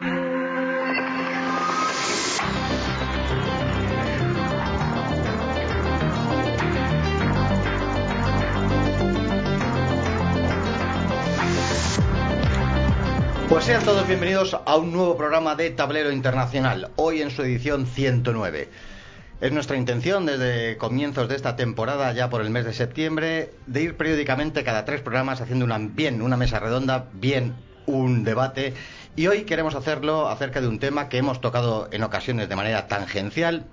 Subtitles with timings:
[0.00, 0.10] Pues
[13.64, 18.68] sean todos bienvenidos a un nuevo programa de Tablero Internacional, hoy en su edición 109.
[19.40, 23.82] Es nuestra intención desde comienzos de esta temporada, ya por el mes de septiembre, de
[23.82, 28.74] ir periódicamente cada tres programas haciendo una, bien una mesa redonda, bien un debate.
[29.18, 32.86] Y hoy queremos hacerlo acerca de un tema que hemos tocado en ocasiones de manera
[32.86, 33.64] tangencial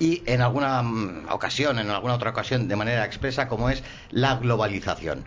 [0.00, 4.34] y en alguna mm, ocasión, en alguna otra ocasión de manera expresa, como es la
[4.34, 5.26] globalización.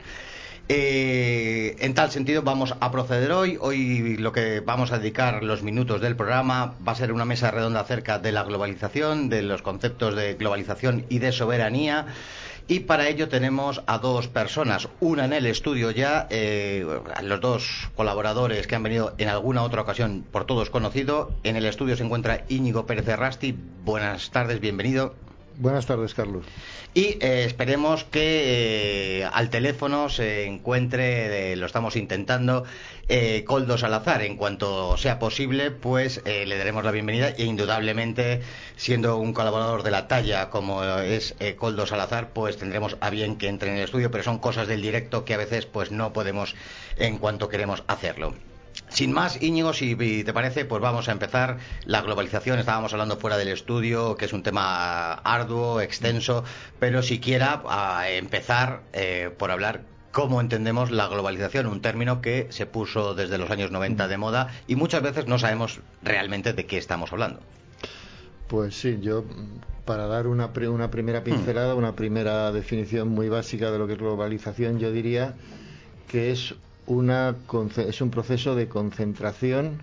[0.68, 3.58] Eh, en tal sentido vamos a proceder hoy.
[3.62, 7.50] Hoy lo que vamos a dedicar los minutos del programa va a ser una mesa
[7.50, 12.08] redonda acerca de la globalización, de los conceptos de globalización y de soberanía.
[12.70, 16.86] Y para ello tenemos a dos personas, una en el estudio ya, eh,
[17.24, 21.32] los dos colaboradores que han venido en alguna otra ocasión por todos conocido.
[21.44, 23.58] En el estudio se encuentra Íñigo Pérez Rasti.
[23.86, 25.16] Buenas tardes, bienvenido.
[25.60, 26.46] Buenas tardes, Carlos.
[26.94, 32.64] Y eh, esperemos que eh, al teléfono se encuentre, eh, lo estamos intentando,
[33.46, 34.22] Coldo Salazar.
[34.22, 38.42] En cuanto sea posible, pues le daremos la bienvenida e indudablemente,
[38.76, 43.48] siendo un colaborador de la talla como es Coldo Salazar, pues tendremos a bien que
[43.48, 46.54] entre en el estudio, pero son cosas del directo que a veces pues no podemos
[46.98, 48.34] en cuanto queremos hacerlo.
[48.90, 51.58] Sin más, Íñigo, si te parece, pues vamos a empezar.
[51.86, 56.44] La globalización, estábamos hablando fuera del estudio, que es un tema arduo, extenso,
[56.80, 59.82] pero siquiera a empezar eh, por hablar
[60.12, 64.48] cómo entendemos la globalización, un término que se puso desde los años 90 de moda
[64.68, 67.42] y muchas veces no sabemos realmente de qué estamos hablando.
[68.48, 69.26] Pues sí, yo
[69.86, 74.00] para dar una, una primera pincelada, una primera definición muy básica de lo que es
[74.00, 75.36] globalización, yo diría
[76.08, 76.56] que es
[76.88, 77.36] una,
[77.78, 79.82] es un proceso de concentración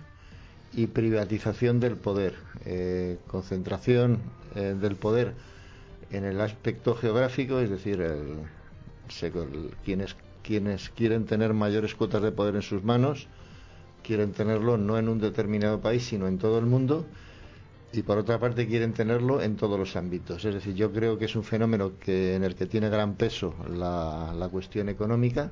[0.73, 2.33] y privatización del poder.
[2.65, 4.19] Eh, concentración
[4.55, 5.33] eh, del poder
[6.11, 8.03] en el aspecto geográfico, es decir,
[9.83, 13.27] quienes, quienes quieren tener mayores cuotas de poder en sus manos,
[14.03, 17.05] quieren tenerlo no en un determinado país, sino en todo el mundo.
[17.93, 20.43] Y por otra parte quieren tenerlo en todos los ámbitos.
[20.43, 23.55] Es decir, yo creo que es un fenómeno que, en el que tiene gran peso
[23.69, 25.51] la cuestión económica,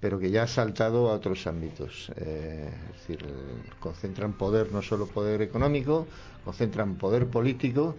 [0.00, 2.10] pero que ya ha saltado a otros ámbitos.
[2.16, 3.26] Eh, es decir,
[3.80, 6.06] concentran poder, no solo poder económico,
[6.44, 7.96] concentran poder político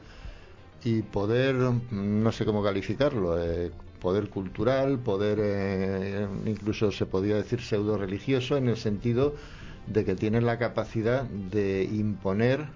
[0.84, 7.62] y poder, no sé cómo calificarlo, eh, poder cultural, poder eh, incluso se podría decir
[7.62, 9.34] pseudo religioso en el sentido
[9.88, 12.68] de que tienen la capacidad de imponer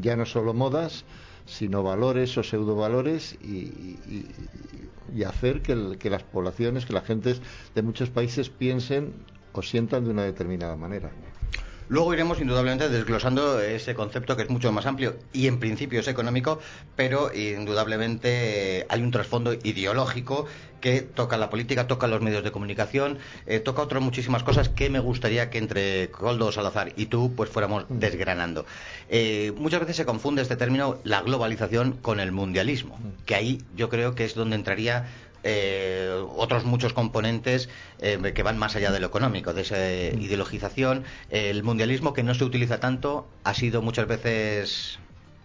[0.00, 1.04] ya no solo modas,
[1.44, 3.98] sino valores o pseudovalores y,
[5.14, 7.42] y, hacer que, que las poblaciones, que las gentes
[7.74, 9.12] de muchos países piensen
[9.52, 11.10] o sientan de una determinada manera.
[11.92, 16.08] Luego iremos indudablemente desglosando ese concepto que es mucho más amplio y en principio es
[16.08, 16.58] económico,
[16.96, 20.46] pero indudablemente hay un trasfondo ideológico
[20.80, 24.88] que toca la política, toca los medios de comunicación, eh, toca otras muchísimas cosas que
[24.88, 27.98] me gustaría que entre Coldo Salazar y tú pues fuéramos mm.
[27.98, 28.64] desgranando.
[29.10, 33.24] Eh, muchas veces se confunde este término, la globalización, con el mundialismo, mm.
[33.26, 35.08] que ahí yo creo que es donde entraría
[35.44, 37.68] eh, otros muchos componentes
[38.00, 40.20] eh, que van más allá de lo económico, de esa mm.
[40.20, 41.04] ideologización.
[41.30, 44.98] el mundialismo que no se utiliza tanto ha sido muchas veces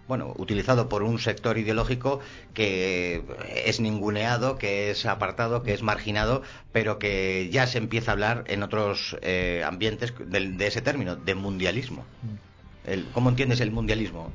[0.08, 2.20] bueno, utilizado por un sector ideológico
[2.54, 3.24] que
[3.66, 8.44] es ninguneado, que es apartado, que es marginado, pero que ya se empieza a hablar
[8.48, 12.06] en otros eh, ambientes de, ese término, de mundialismo.
[12.24, 13.12] Mm.
[13.14, 14.32] ¿Cómo entiendes el mundialismo?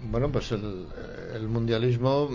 [0.00, 2.30] Bueno, pues el, mundialismo,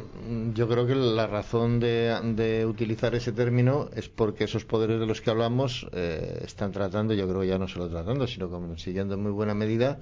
[0.54, 5.22] yo creo que la razón de, utilizar ese término es porque esos poderes de los
[5.22, 9.32] que hablamos eh, están tratando, yo creo ya no solo tratando, sino consiguiendo en muy
[9.32, 9.98] buena medida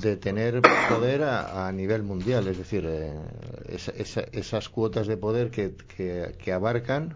[0.00, 3.12] de tener poder a, nivel mundial, es decir, eh,
[4.32, 7.14] esas cuotas de poder que, abarcan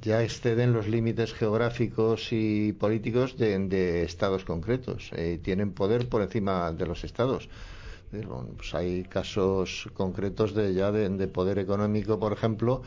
[0.00, 5.10] ya exceden los límites geográficos y políticos de, estados concretos.
[5.14, 7.48] Eh, tienen poder por encima de los estados.
[8.10, 12.82] Pues hay casos concretos de ya de, poder económico, por ejemplo,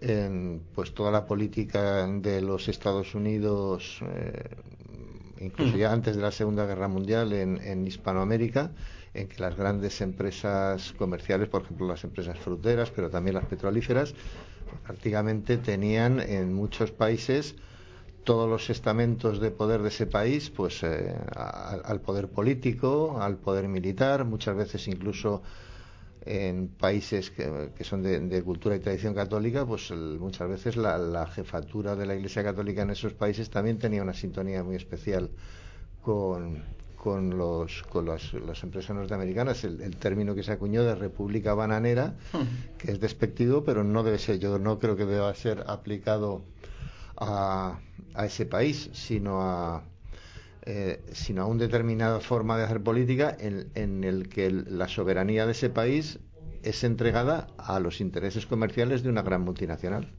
[0.00, 4.56] en pues toda la política de los Estados Unidos, eh,
[5.40, 8.72] incluso ya antes de la Segunda Guerra Mundial en, Hispanoamérica,
[9.12, 14.14] en que las grandes empresas comerciales, por ejemplo las empresas fruteras, pero también las petrolíferas,
[14.84, 17.56] prácticamente tenían en muchos países
[18.26, 23.68] todos los estamentos de poder de ese país, pues eh, al poder político, al poder
[23.68, 25.42] militar, muchas veces incluso
[26.22, 32.04] en países que, son de, cultura y tradición católica, pues muchas veces la, jefatura de
[32.04, 35.30] la Iglesia Católica en esos países también tenía una sintonía muy especial
[36.02, 36.64] con,
[36.96, 38.32] con, los, con las,
[38.64, 39.62] empresas norteamericanas.
[39.62, 42.76] El, término que se acuñó de república bananera, hmm.
[42.76, 46.42] que es despectivo, pero no debe ser, yo no creo que deba ser aplicado
[47.16, 47.78] a,
[48.16, 49.84] a ese país, sino a
[50.68, 55.46] eh, sino a una determinada forma de hacer política en, en el que la soberanía
[55.46, 56.18] de ese país
[56.64, 60.10] es entregada a los intereses comerciales de una gran multinacional.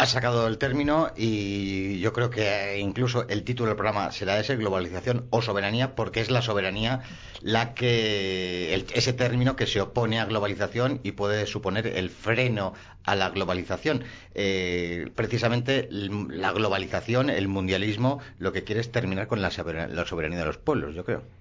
[0.00, 4.56] Ha sacado el término y yo creo que incluso el título del programa será ese,
[4.56, 7.02] globalización o soberanía, porque es la soberanía
[7.42, 12.72] la que, ese término que se opone a globalización y puede suponer el freno
[13.04, 14.04] a la globalización.
[14.34, 20.46] Eh, precisamente la globalización, el mundialismo, lo que quiere es terminar con la soberanía de
[20.46, 21.39] los pueblos, yo creo.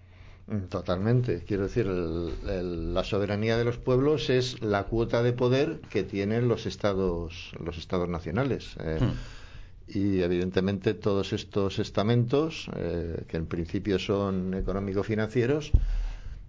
[0.49, 1.43] Mm, totalmente.
[1.47, 6.65] Quiero decir, la soberanía de los pueblos es la cuota de poder que tienen los
[6.65, 8.75] estados, los estados nacionales.
[8.83, 9.97] Eh, hmm.
[9.97, 15.71] Y evidentemente todos estos estamentos, eh, que en principio son económico-financieros,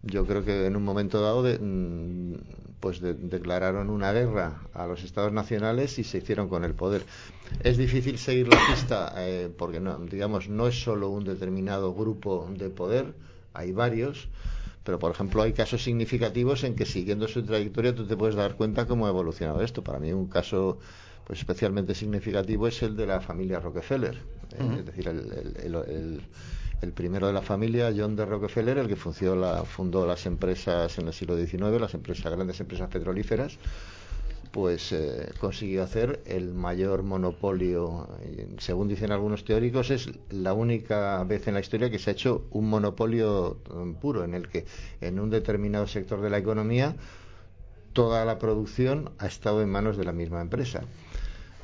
[0.03, 2.35] yo creo que en un momento dado mm,
[2.81, 7.03] pues declararon una guerra a los estados nacionales y se hicieron con el poder.
[7.63, 12.49] Es difícil seguir la pista eh, porque no, digamos no es solo un determinado grupo
[12.57, 13.15] de poder,
[13.55, 14.29] hay varios,
[14.85, 18.57] pero por ejemplo hay casos significativos en que siguiendo su trayectoria tú te puedes dar
[18.57, 19.85] cuenta cómo ha evolucionado esto.
[19.85, 20.79] Para mí un caso
[21.31, 24.17] pues especialmente significativo es el de la familia Rockefeller,
[24.59, 30.27] eh, es decir, el, primero de la familia, John de Rockefeller, el que fundó las
[30.27, 33.59] empresas en el siglo XIX, las empresas, grandes empresas petrolíferas,
[34.51, 38.09] pues eh, consiguió hacer el mayor monopolio.
[38.59, 42.47] Según dicen algunos teóricos, es la única vez en la historia que se ha hecho
[42.51, 44.67] un monopolio mm, puro, en el que
[45.01, 46.97] en un determinado sector de la economía
[47.93, 50.83] toda la producción ha estado en manos de la misma empresa.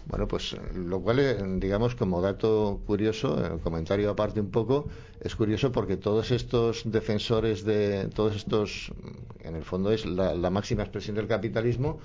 [0.06, 4.86] Bueno, pues lo cual, eh, digamos, como dato curioso, el comentario aparte un poco,
[5.20, 8.92] es curioso porque todos estos defensores de todos estos,
[9.40, 11.98] en el fondo es la máxima expresión del capitalismo,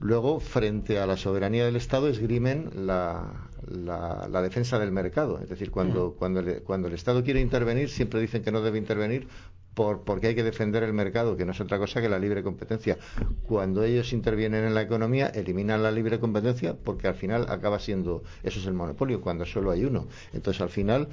[0.00, 5.40] Luego, frente a la soberanía del Estado, esgrimen la, la, defensa del mercado.
[5.40, 9.26] Es decir, cuando, cuando, cuando el Estado quiere intervenir, siempre dicen que no debe intervenir
[9.74, 12.42] por, porque hay que defender el mercado, que no es otra cosa que la libre
[12.42, 12.98] competencia.
[13.42, 18.22] Cuando ellos intervienen en la economía, eliminan la libre competencia porque al final acaba siendo,
[18.42, 20.08] eso es el monopolio, cuando solo hay uno.
[20.32, 21.08] Entonces, al final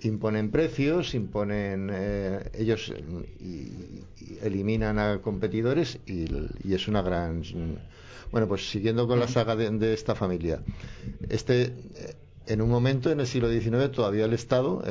[0.00, 2.92] imponen precios, imponen eh, ellos
[3.40, 4.04] y,
[4.42, 6.26] eliminan a competidores y,
[6.62, 7.42] y, es una gran
[8.30, 10.60] bueno, pues siguiendo con la saga de, esta familia,
[11.28, 11.72] este eh,
[12.46, 14.82] en un momento en el siglo XIX todavía el Estado,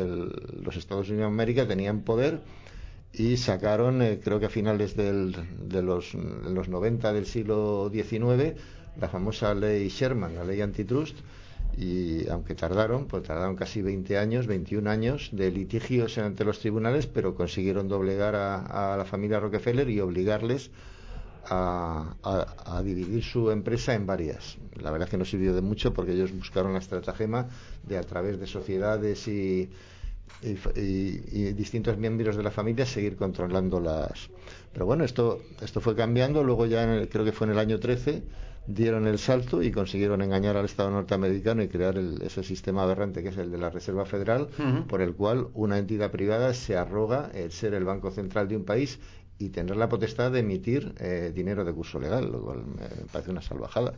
[0.64, 2.42] los Estados Unidos de América tenían poder
[3.14, 5.36] y sacaron, eh, creo que a finales del,
[5.68, 8.56] de los, los 90 del siglo XIX,
[9.00, 11.18] la famosa ley Sherman, la ley antitrust,
[11.78, 17.08] y aunque tardaron, pues tardaron casi 20 años, 21 años de litigios ante los tribunales,
[17.08, 20.72] pero consiguieron doblegar a, a la familia Rockefeller y obligarles
[21.50, 24.58] a, dividir su empresa en varias.
[24.76, 27.48] La verdad es que no sirvió de mucho porque ellos buscaron la estratagema
[27.84, 29.70] de a través de sociedades y,
[30.42, 34.30] distintos miembros de la familia seguir controlando las.
[34.74, 36.44] Pero bueno, esto, esto fue cambiando.
[36.44, 38.24] Luego ya creo que fue en el año 13
[38.68, 43.30] dieron el salto y consiguieron engañar al Estado norteamericano y crear ese sistema aberrante que
[43.30, 44.50] es el de la Reserva Federal,
[44.88, 48.66] por el cual una entidad privada se arroga el ser el banco central de un
[48.66, 49.00] país
[49.40, 53.32] y tener la potestad de emitir eh, dinero de curso legal, lo cual me parece
[53.32, 53.94] una salvajada.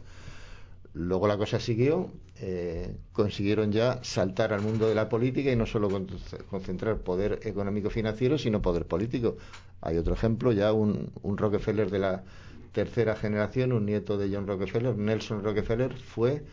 [0.93, 2.10] Luego la cosa siguió,
[2.41, 5.89] eh, consiguieron ya saltar al mundo de la política y no solo
[6.50, 9.38] concentrar poder económico-financiero, sino poder político.
[9.81, 12.24] Hay otro ejemplo, ya un, Rockefeller de la
[12.72, 16.43] tercera generación, un nieto de John Rockefeller, Nelson Rockefeller, fue,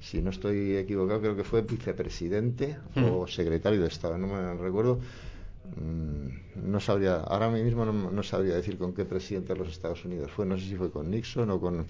[0.00, 3.28] si no estoy equivocado, creo que fue vicepresidente o hmm.
[3.28, 5.33] secretario de Estado, no me recuerdo, Mm,
[5.76, 10.46] no sabría, ahora mismo no, sabría decir con qué presidente de los Estados Unidos fue,
[10.46, 11.86] no sé si fue con Nixon o con,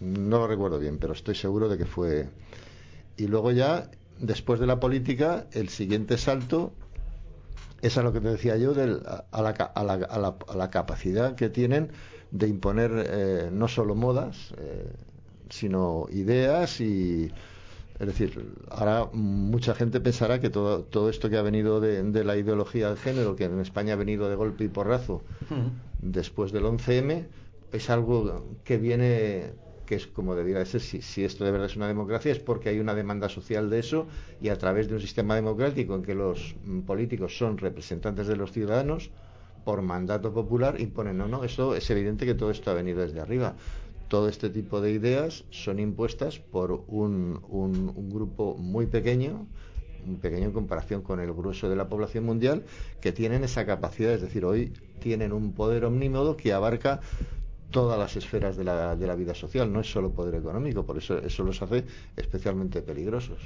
[0.00, 2.28] no lo recuerdo bien, pero estoy seguro de que fue.
[3.16, 6.72] Y luego ya, después de la política, el siguiente salto
[7.82, 11.34] es a lo que te decía yo, del, a, la, a, la, a, la, capacidad
[11.34, 11.90] que tienen
[12.30, 14.90] de imponer eh, no solo modas, eh,
[15.50, 17.30] sino ideas y
[18.02, 22.36] Es decir, ahora mucha gente pensará que todo, todo esto que ha venido de, la
[22.36, 25.22] ideología de género, que en España ha venido de golpe y porrazo
[26.00, 27.26] después del 11M,
[27.70, 29.52] es algo que viene
[29.86, 32.70] que es como debiera ser, si, si, esto de verdad es una democracia, es porque
[32.70, 34.08] hay una demanda social de eso
[34.40, 38.34] y a través de un sistema democrático en que los mm, políticos son representantes de
[38.34, 39.10] los ciudadanos,
[39.64, 43.20] por mandato popular, imponen, no, no, eso es evidente que todo esto ha venido desde
[43.20, 43.54] arriba.
[44.12, 47.40] Todo este tipo de ideas son impuestas por un,
[48.12, 49.46] grupo muy pequeño,
[50.04, 52.62] muy pequeño en comparación con el grueso de la población mundial,
[53.00, 57.00] que tienen esa capacidad, es decir, hoy tienen un poder omnímodo que abarca
[57.70, 60.98] todas las esferas de la, de la vida social, no es solo poder económico, por
[60.98, 63.40] eso eso los hace especialmente peligrosos.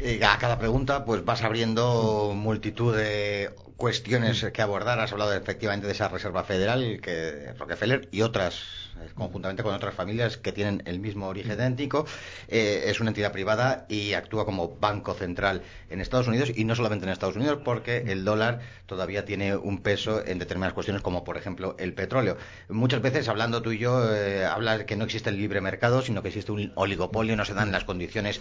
[0.00, 5.00] Y a cada pregunta, pues vas abriendo multitud de cuestiones que abordar.
[5.00, 9.94] Has hablado efectivamente de esa Reserva Federal, que Rockefeller y otras eh, conjuntamente con otras
[9.94, 12.06] familias que tienen el mismo origen étnico.
[12.48, 16.74] Eh, es una entidad privada y actúa como banco central en Estados Unidos y no
[16.74, 21.24] solamente en Estados Unidos porque el dólar todavía tiene un peso en determinadas cuestiones como
[21.24, 22.36] por ejemplo el petróleo.
[22.68, 26.22] Muchas veces hablando tú y yo eh, hablas que no existe el libre mercado sino
[26.22, 28.40] que existe un oligopolio, no se dan las condiciones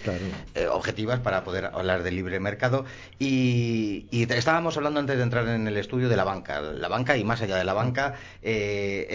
[0.72, 2.86] objetivas para poder hablar del libre mercado
[3.20, 6.62] y, estábamos hablando antes de entrar en el estudio de la banca.
[6.62, 8.16] La banca y más allá de la banca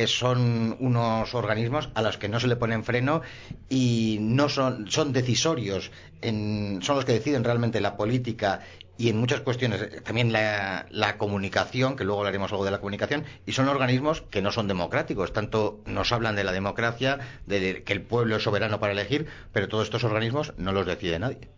[0.07, 3.23] son unos organismos a los que no se le ponen freno
[3.69, 5.91] y no son, son decisorios,
[6.23, 8.61] en, son los que deciden realmente la política
[9.01, 13.25] y en muchas cuestiones eh, también la, comunicación, que luego hablaremos algo de la comunicación,
[13.47, 15.33] y son organismos que no son democráticos.
[15.33, 19.69] Tanto nos hablan de la democracia, de que el pueblo es soberano para elegir, pero
[19.69, 21.49] todos estos organismos no los decide nadie.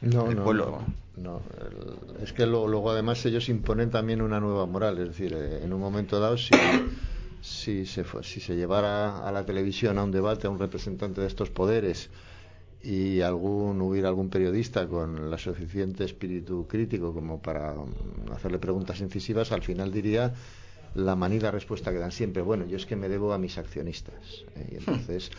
[0.00, 0.82] No, no,
[1.16, 1.42] no,
[2.22, 5.80] Es que luego, además ellos imponen también una nueva moral, es decir, eh, en un
[5.80, 6.54] momento dado si
[7.40, 11.26] si se, si se llevara a la televisión a un debate a un representante de
[11.26, 12.10] estos poderes
[12.82, 19.00] y algún hubiera algún periodista con la suficiente espíritu crítico como para mm, hacerle preguntas
[19.00, 20.32] incisivas, al final diría
[20.94, 24.44] la manida respuesta que dan siempre, bueno, yo es que me debo a mis accionistas.
[24.56, 24.68] ¿eh?
[24.72, 25.30] Y entonces,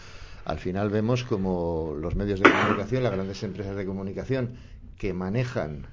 [0.45, 4.55] al final vemos como los medios de comunicación, las grandes empresas de comunicación
[4.97, 5.87] que manejan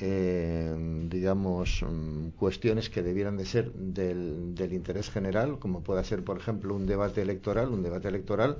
[0.00, 0.74] eh,
[1.08, 6.38] digamos, mm, cuestiones que debieran de ser del, del interés general, como pueda ser, por
[6.38, 8.58] ejemplo, un debate electoral, un debate electoral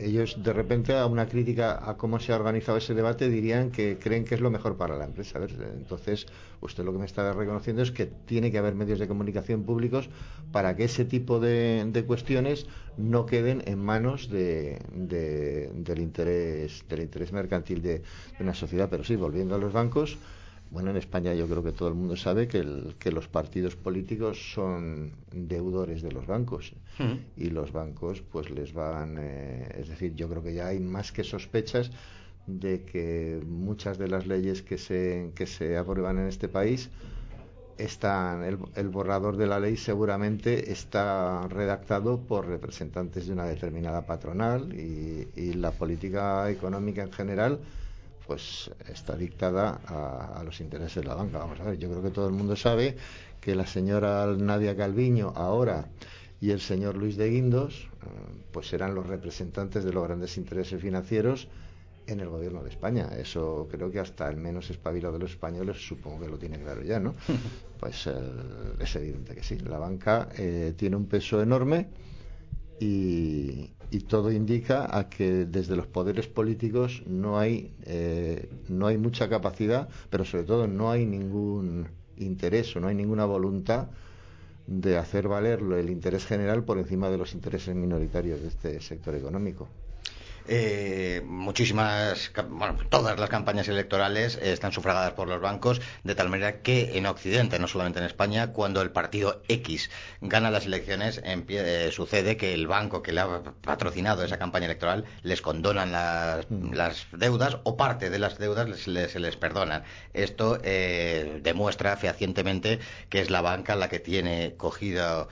[0.00, 3.98] ellos de repente a una crítica a cómo se ha organizado ese debate dirían que
[3.98, 5.38] creen que es lo mejor para la empresa.
[5.76, 6.26] entonces,
[6.60, 10.08] usted lo que me está reconociendo es que tiene que haber medios de comunicación públicos
[10.52, 14.78] para que ese tipo de, cuestiones no queden en manos de,
[15.96, 18.02] interés del interés mercantil de
[18.40, 18.88] una sociedad.
[18.90, 20.18] Pero sí, volviendo a los bancos,
[20.70, 24.52] bueno, en España yo creo que todo el mundo sabe que, que los partidos políticos
[24.52, 27.14] son deudores de los bancos mm.
[27.36, 31.10] y los bancos pues les van, eh, es decir, yo creo que ya hay más
[31.10, 31.90] que sospechas
[32.46, 36.90] de que muchas de las leyes que se, que se aprueban en este país
[37.78, 44.74] están, el, borrador de la ley seguramente está redactado por representantes de una determinada patronal
[44.74, 47.60] y, y la política económica en general
[48.28, 51.38] pues está dictada a, los intereses de la banca.
[51.38, 52.94] Vamos a ver, yo creo que todo el mundo sabe
[53.40, 55.88] que la señora Nadia Calviño ahora
[56.38, 58.06] y el señor Luis de Guindos, eh,
[58.52, 61.48] pues serán los representantes de los grandes intereses financieros
[62.06, 63.08] en el gobierno de España.
[63.16, 66.82] Eso creo que hasta el menos espabilado de los españoles supongo que lo tiene claro
[66.82, 67.14] ya, ¿no?
[67.80, 68.08] Pues
[68.80, 69.56] es evidente que sí.
[69.60, 71.86] La banca eh, tiene un peso enorme
[72.80, 78.98] y, y todo indica a que desde los poderes políticos no hay eh, no hay
[78.98, 83.88] mucha capacidad pero sobre todo no hay ningún interés o no hay ninguna voluntad
[84.66, 89.14] de hacer valer el interés general por encima de los intereses minoritarios de este sector
[89.14, 89.68] económico
[90.48, 96.62] eh, muchísimas, bueno, todas las campañas electorales están sufragadas por los bancos, de tal manera
[96.62, 99.90] que en Occidente, no solamente en España, cuando el partido X
[100.20, 105.04] gana las elecciones, eh, sucede que el banco que le ha patrocinado esa campaña electoral
[105.22, 107.18] les condonan las, mm.
[107.18, 109.84] deudas o parte de las deudas se les, les perdonan.
[110.14, 112.78] Esto eh, demuestra fehacientemente
[113.08, 115.28] que es la banca la que tiene cogido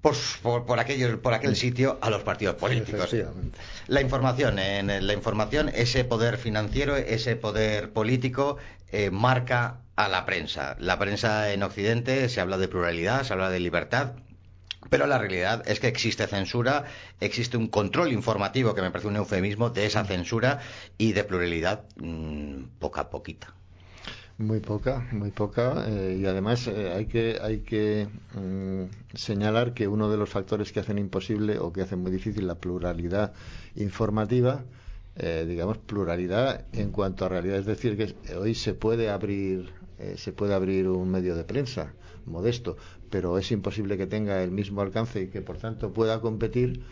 [0.00, 0.14] por,
[0.64, 3.14] por, aquello, por aquel sitio a los partidos políticos.
[3.86, 8.56] La información, en la información, ese poder financiero, ese poder político
[8.92, 10.76] eh, marca a la prensa.
[10.78, 14.12] La prensa en Occidente se habla de pluralidad, se habla de libertad,
[14.88, 16.84] pero la realidad es que existe censura,
[17.20, 20.60] existe un control informativo, que me parece un eufemismo, de esa censura
[20.96, 23.54] y de pluralidad mmm, poca poquita.
[24.40, 25.84] Muy poca, muy poca.
[25.88, 30.72] Eh, y además eh, hay que, hay que mm, señalar que uno de los factores
[30.72, 33.32] que hacen imposible o que hacen muy difícil la pluralidad
[33.76, 34.64] informativa
[35.16, 37.58] eh, digamos, pluralidad en cuanto a realidad.
[37.58, 41.92] Es decir, que hoy se puede abrir, eh, se puede abrir un medio de prensa
[42.24, 42.76] modesto,
[43.10, 46.82] pero es imposible que tenga el mismo alcance y que, por tanto, pueda competir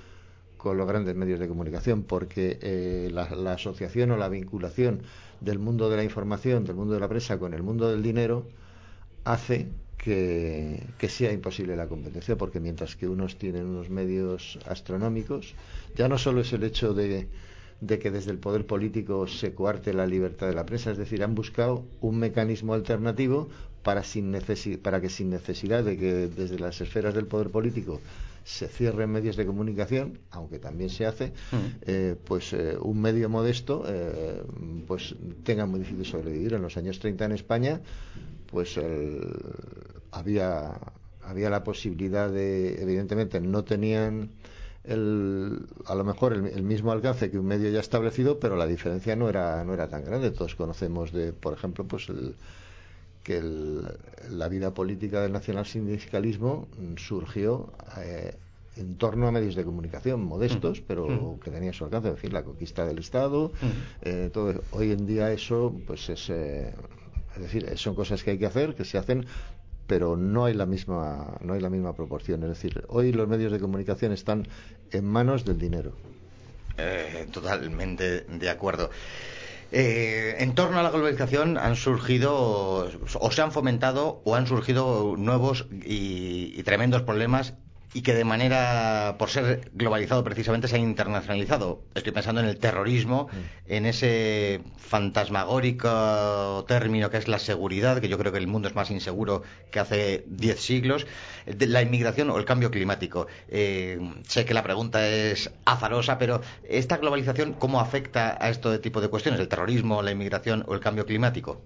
[0.58, 5.02] con los grandes medios de comunicación, porque eh, la, la, asociación o la vinculación
[5.40, 8.46] del mundo de la información, del mundo de la prensa con el mundo del dinero,
[9.24, 15.54] hace que, que, sea imposible la competencia, porque mientras que unos tienen unos medios astronómicos,
[15.96, 17.28] ya no solo es el hecho de,
[17.80, 21.22] de que desde el poder político se coarte la libertad de la prensa, es decir,
[21.22, 23.48] han buscado un mecanismo alternativo
[23.82, 24.36] para, sin
[24.82, 28.00] para que sin necesidad de que desde las esferas del poder político
[28.48, 31.34] se cierren medios de comunicación, aunque también se hace,
[31.82, 34.42] eh, pues eh, un medio modesto eh,
[34.86, 35.14] pues
[35.44, 36.54] tenga muy difícil sobrevivir.
[36.54, 37.82] En los años 30 en España,
[38.50, 38.80] pues
[40.12, 40.80] había
[41.22, 44.30] había la posibilidad de, evidentemente, no tenían
[44.84, 49.14] el, a lo mejor el, mismo alcance que un medio ya establecido, pero la diferencia
[49.14, 50.30] no era no era tan grande.
[50.30, 52.34] Todos conocemos de, por ejemplo, pues el,
[53.28, 53.42] que
[54.30, 56.66] la vida política del nacionalsindicalismo
[56.96, 58.34] surgió eh,
[58.76, 62.42] en torno a medios de comunicación modestos, pero que tenían su alcance, en fin, la
[62.42, 63.52] conquista del Estado,
[64.00, 64.62] eh, todo.
[64.70, 66.72] Hoy en día eso, pues es, eh,
[67.36, 69.26] es decir, son cosas que hay que hacer, que se hacen,
[69.86, 72.42] pero no hay la misma no hay la misma proporción.
[72.44, 74.48] Es decir hoy los medios de comunicación están
[74.90, 75.92] en manos del dinero.
[77.30, 78.88] Totalmente de acuerdo
[79.70, 82.88] eh, en torno a la globalización han surgido
[83.20, 87.54] o se han fomentado o han surgido nuevos y, y tremendos problemas
[87.94, 91.82] y que de manera, por ser globalizado precisamente, se ha internacionalizado.
[91.94, 93.72] Estoy pensando en el terrorismo, mm.
[93.72, 98.74] en ese fantasmagórico término que es la seguridad, que yo creo que el mundo es
[98.74, 101.06] más inseguro que hace diez siglos,
[101.46, 103.26] la inmigración o el cambio climático.
[103.48, 109.00] Eh, sé que la pregunta es azarosa, pero ¿esta globalización cómo afecta a este tipo
[109.00, 111.62] de cuestiones, el terrorismo, la inmigración o el cambio climático?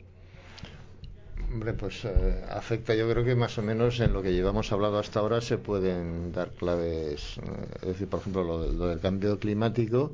[1.53, 4.99] Hombre, pues eh, afecta, yo creo que más o menos en lo que llevamos hablado
[4.99, 7.37] hasta ahora se pueden dar claves.
[7.37, 10.13] Eh, es decir, por ejemplo, lo, del cambio climático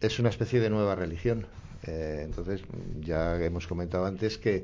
[0.00, 1.46] es una especie de nueva religión.
[1.82, 2.62] Eh, entonces,
[3.00, 4.62] ya hemos comentado antes que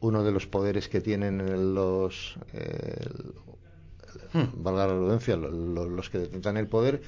[0.00, 2.38] uno de los poderes que tienen los,
[4.32, 4.62] hmm.
[4.62, 7.02] valga la redundancia, los, que detentan el poder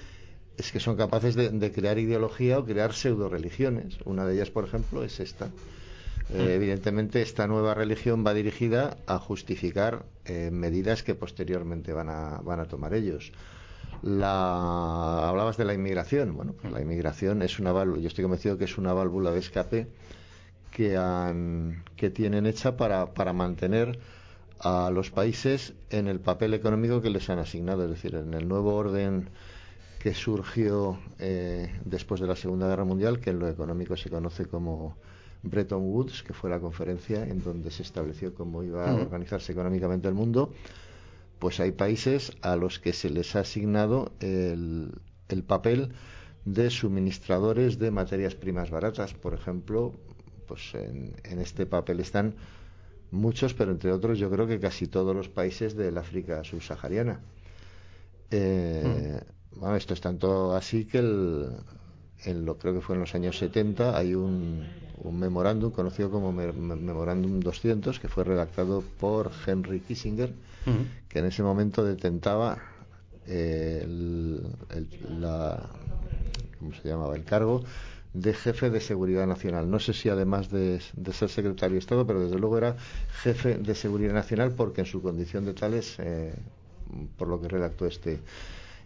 [0.59, 3.97] es que son capaces de, de crear ideología o crear pseudo religiones.
[4.05, 5.51] Una de ellas, por ejemplo, es esta.
[6.31, 12.41] Eh, evidentemente, esta nueva religión va dirigida a justificar eh, medidas que posteriormente van a,
[12.43, 13.33] van a tomar ellos.
[14.03, 16.37] La, hablabas de la inmigración.
[16.37, 19.38] Bueno, pues la inmigración es una válvula, yo estoy convencido que es una válvula de
[19.38, 19.88] escape
[20.71, 23.99] que, han, que tienen hecha para, para mantener
[24.61, 28.49] a los países en el papel económico que les han asignado, es decir, en el
[28.49, 29.31] nuevo orden
[29.99, 34.47] que surgió eh, después de la Segunda Guerra Mundial, que en lo económico se conoce
[34.47, 34.97] como
[35.42, 40.09] Bretton Woods, que fue la conferencia en donde se estableció cómo iba a organizarse económicamente
[40.09, 40.53] el mundo,
[41.38, 44.92] pues hay países a los que se les ha asignado el,
[45.29, 45.92] el papel
[46.44, 49.14] de suministradores de materias primas baratas.
[49.14, 49.94] Por ejemplo,
[50.46, 52.35] pues en, este papel están
[53.11, 57.20] muchos, pero entre otros yo creo que casi todos los países del África subsahariana.
[58.31, 59.20] Eh,
[59.53, 61.51] bueno, esto es tanto así que el,
[62.25, 64.67] en lo creo que fue en los años 70 hay un,
[64.99, 70.33] un memorándum conocido como Memorándum 200 que fue redactado por Henry Kissinger
[71.09, 72.59] que en ese momento detentaba
[73.27, 74.43] eh, el,
[75.21, 75.69] la
[76.59, 77.17] ¿cómo se llamaba?
[77.17, 77.63] el cargo
[78.13, 79.71] de jefe de seguridad nacional.
[79.71, 80.81] No sé si además de,
[81.13, 82.77] ser secretario de Estado, pero desde luego era
[83.23, 86.35] jefe de seguridad nacional porque en su condición de tales, eh,
[87.17, 88.21] por lo que redactó este,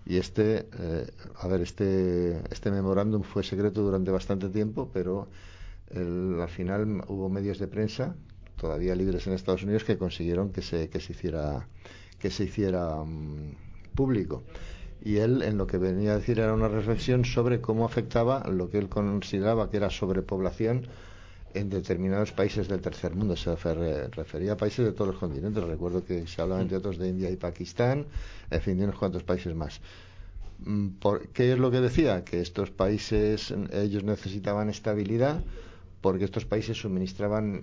[0.04, 5.28] y este, eh, a ver, este, este memorándum fue secreto durante bastante tiempo, pero
[5.94, 8.14] al final hubo medios de prensa,
[8.56, 11.66] todavía libres en Estados Unidos, que consiguieron que se, que se hiciera,
[12.18, 13.56] que se hiciera mm,
[13.94, 14.42] público.
[15.04, 18.70] Y él en lo que venía a decir era una reflexión sobre cómo afectaba lo
[18.70, 20.86] que él consideraba que era sobrepoblación
[21.54, 23.36] en determinados países del tercer mundo.
[23.36, 25.62] Se refería a países de todos los continentes.
[25.62, 28.06] Recuerdo que se hablaba entre otros de India y Pakistán,
[28.50, 29.80] en fin, de unos cuantos países más.
[30.64, 30.88] Mm,
[31.32, 32.24] ¿Qué es lo que decía?
[32.24, 35.42] Que estos países, ellos necesitaban estabilidad
[36.02, 37.62] porque estos países suministraban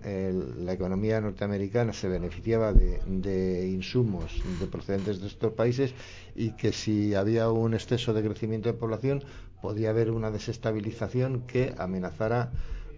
[0.59, 5.93] la economía norteamericana se beneficiaba de, de, insumos de procedentes de estos países
[6.35, 9.25] y que si había un exceso de crecimiento de población
[9.61, 12.51] podía haber una desestabilización que amenazara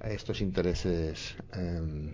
[0.03, 2.13] estos intereses em,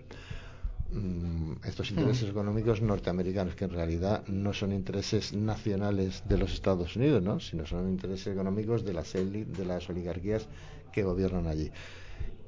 [0.92, 6.96] mm, estos intereses económicos norteamericanos, que en realidad no son intereses nacionales de los Estados
[6.96, 7.40] Unidos, ¿no?
[7.40, 10.46] sino son intereses económicos de las de las oligarquías
[10.92, 11.70] que gobiernan allí.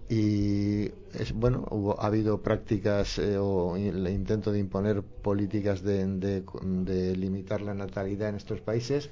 [0.08, 6.04] Y es, bueno, hubo, ha habido prácticas eh, o el intento de imponer políticas de,
[6.04, 9.08] de limitar la natalidad en estos países,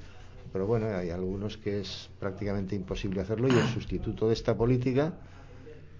[0.52, 5.12] pero bueno, hay algunos que es prácticamente imposible hacerlo y el sustituto de esta política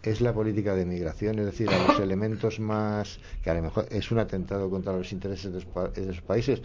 [0.03, 3.87] es la política de migración, es decir, a los elementos más, que a lo mejor
[3.91, 6.63] es un atentado contra los intereses de, esos países,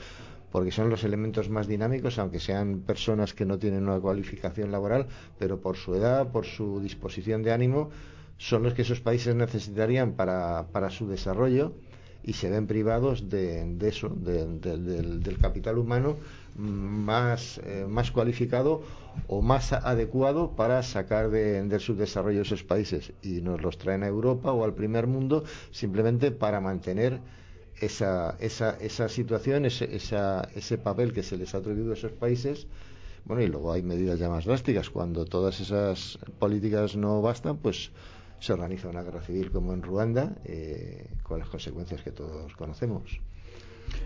[0.51, 5.07] porque son los elementos más dinámicos, aunque sean personas que no tienen una cualificación laboral,
[5.39, 7.89] pero por su edad, por su disposición de ánimo,
[8.37, 11.73] son los que esos países necesitarían para, para su desarrollo
[12.23, 16.17] y se ven privados de, de eso, del, capital humano
[16.55, 18.81] más, eh, más cualificado
[19.27, 24.07] o más adecuado para sacar de, del subdesarrollo esos países y nos los traen a
[24.07, 27.19] Europa o al primer mundo simplemente para mantener
[27.79, 32.11] esa, esa, esa situación, ese, esa, ese papel que se les ha atribuido a esos
[32.11, 32.67] países.
[33.25, 34.89] Bueno, y luego hay medidas ya más drásticas.
[34.89, 37.91] Cuando todas esas políticas no bastan, pues
[38.39, 43.21] se organiza una guerra civil como en Ruanda, eh, con las consecuencias que todos conocemos.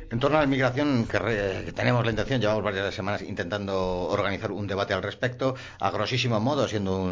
[0.09, 4.65] En torno a la inmigración, que, tenemos la intención, llevamos varias semanas intentando organizar un
[4.65, 7.03] debate al respecto, a grosísimo modo, siendo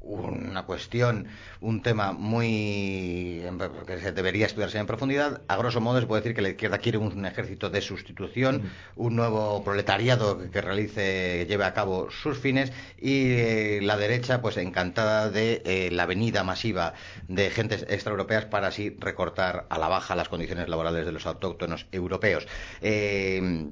[0.00, 1.26] una cuestión,
[1.60, 3.42] un tema muy
[3.86, 6.78] que se debería estudiarse en profundidad, a grosso modo se puede decir que la izquierda
[6.78, 12.72] quiere un ejército de sustitución, un nuevo proletariado que, realice, lleve a cabo sus fines,
[12.98, 16.94] y eh, la derecha, pues encantada de eh, la venida masiva
[17.28, 21.86] de gentes extraeuropeas para así recortar a la baja las condiciones laborales de los autóctonos
[21.92, 22.37] europeos.
[22.80, 23.66] Eh,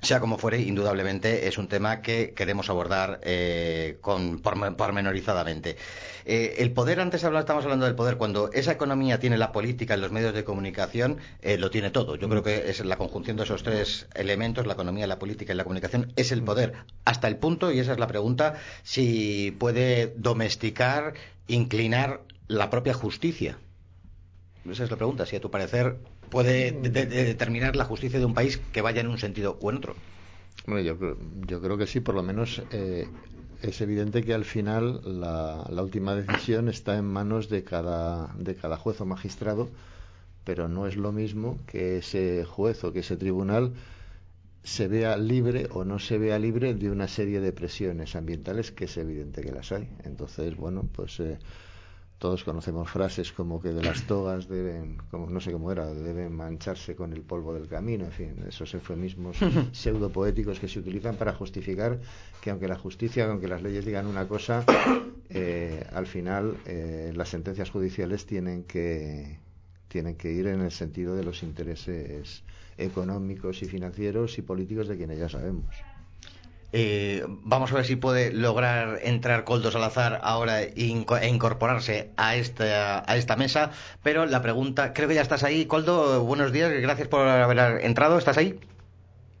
[0.00, 5.76] sea como fuere, indudablemente es un tema que queremos abordar eh, con, pormenorizadamente.
[6.24, 10.00] Eh, el poder, antes estamos hablando del poder, cuando esa economía tiene la política en
[10.00, 12.14] los medios de comunicación, lo tiene todo.
[12.14, 15.56] Yo creo que es la conjunción de esos tres elementos, la economía, la política y
[15.56, 16.74] la comunicación, es el poder.
[17.04, 18.54] Hasta el punto, y esa es la pregunta,
[18.84, 21.14] si puede domesticar,
[21.48, 23.58] inclinar la propia justicia.
[24.70, 25.98] Esa es la pregunta, si a tu parecer
[26.30, 29.94] puede determinar la justicia de un país que vaya en un sentido u en otro.
[30.66, 33.08] Bueno, yo, yo creo que sí, por lo menos eh,
[33.62, 38.54] es evidente que al final la, la, última decisión está en manos de cada, de
[38.54, 39.68] cada juez o magistrado,
[40.44, 43.72] pero no es lo mismo que ese juez o que ese tribunal
[44.62, 48.84] se vea libre o no se vea libre de una serie de presiones ambientales que
[48.84, 49.88] es evidente que las hay.
[50.04, 51.38] Entonces, bueno, pues eh,
[52.18, 56.34] todos conocemos frases como que de las togas deben, como no sé cómo era, deben
[56.34, 59.36] mancharse con el polvo del camino, en fin, esos eufemismos
[59.72, 62.00] pseudopoéticos que se utilizan para justificar
[62.40, 64.64] que aunque la justicia, aunque las leyes digan una cosa,
[65.30, 69.38] eh, al final eh, las sentencias judiciales tienen que
[69.86, 72.42] tienen que ir en el sentido de los intereses
[72.76, 75.74] económicos y financieros y políticos de quienes ya sabemos.
[76.72, 80.72] Eh, vamos a ver si puede lograr entrar Coldo Salazar ahora e
[81.22, 83.70] incorporarse a esta, a esta mesa.
[84.02, 86.22] Pero la pregunta, creo que ya estás ahí, Coldo.
[86.24, 88.18] Buenos días, gracias por haber entrado.
[88.18, 88.58] ¿Estás ahí?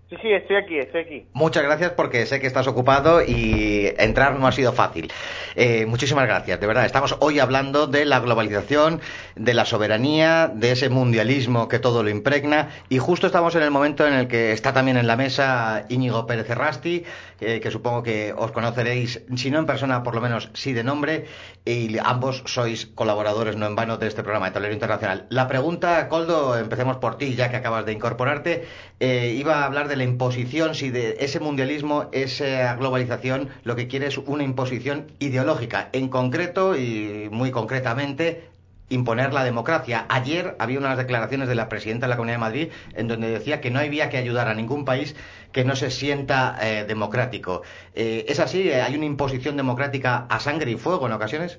[0.08, 1.26] Sí, sí, estoy aquí, estoy aquí.
[1.34, 5.12] Muchas gracias porque sé que estás ocupado y entrar no ha sido fácil.
[5.54, 6.86] Eh, muchísimas gracias, de verdad.
[6.86, 9.02] Estamos hoy hablando de la globalización,
[9.36, 13.70] de la soberanía, de ese mundialismo que todo lo impregna y justo estamos en el
[13.70, 17.04] momento en el que está también en la mesa Íñigo Pérez Errasti,
[17.40, 20.84] eh, que supongo que os conoceréis, si no en persona, por lo menos sí de
[20.84, 21.26] nombre,
[21.66, 25.26] y ambos sois colaboradores no en vano de este programa de Tablero Internacional.
[25.28, 28.64] La pregunta, Coldo, empecemos por ti, ya que acabas de incorporarte,
[29.00, 33.88] eh, iba a hablar de la imposición, si de ese mundialismo, esa globalización, lo que
[33.88, 35.90] quiere es una imposición ideológica.
[35.92, 38.48] En concreto y muy concretamente,
[38.88, 40.06] imponer la democracia.
[40.08, 43.60] Ayer había unas declaraciones de la presidenta de la Comunidad de Madrid en donde decía
[43.60, 45.14] que no había que ayudar a ningún país
[45.52, 47.62] que no se sienta eh, democrático.
[47.94, 48.70] Eh, ¿Es así?
[48.70, 51.58] ¿Hay una imposición democrática a sangre y fuego en ocasiones?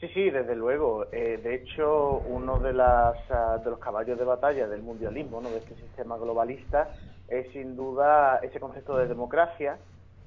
[0.00, 1.04] Sí, sí, desde luego.
[1.12, 5.50] Eh, de hecho, uno de, las, ah, de los caballos de batalla del mundialismo, ¿no?
[5.50, 6.88] de este sistema globalista,
[7.28, 9.76] es sin duda ese concepto de democracia,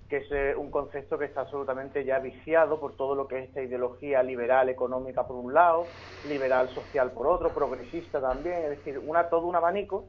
[0.08, 3.48] que es eh, un concepto que está absolutamente ya viciado por todo lo que es
[3.50, 5.88] esta ideología liberal económica por un lado,
[6.28, 10.06] liberal social por otro, progresista también, es decir, una todo un abanico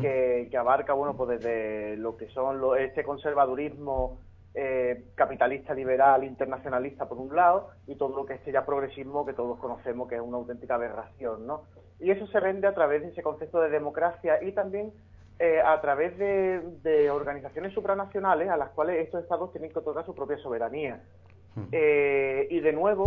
[0.00, 4.18] que, que abarca, bueno, pues desde lo que son este conservadurismo
[4.58, 9.34] eh, capitalista liberal internacionalista por un lado y todo lo que es ya progresismo que
[9.34, 11.64] todos conocemos que es una auténtica aberración, ¿no?
[12.00, 14.94] Y eso se vende a través de ese concepto de democracia y también
[15.38, 20.14] eh, a través de, organizaciones supranacionales a las cuales estos estados tienen que otorgar su
[20.14, 21.02] propia soberanía.
[21.72, 23.04] Eh, y de nuevo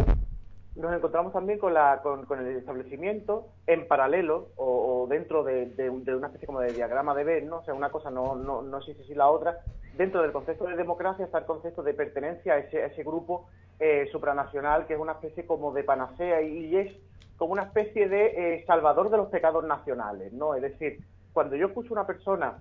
[0.80, 6.28] nos encontramos también con, la, con, el establecimiento en paralelo o o dentro de, una
[6.28, 7.58] especie como de diagrama de Venn, ¿no?
[7.58, 9.60] O sea, una cosa no, no, no existe sin la otra.
[9.96, 13.48] Dentro del concepto de democracia está el concepto de pertenencia a ese, ese grupo
[13.80, 16.92] eh, supranacional que es una especie como de panacea y, es
[17.38, 20.56] como una especie de eh, salvador de los pecados nacionales, ¿no?
[20.56, 21.00] Es decir,
[21.32, 22.60] cuando yo escucho una persona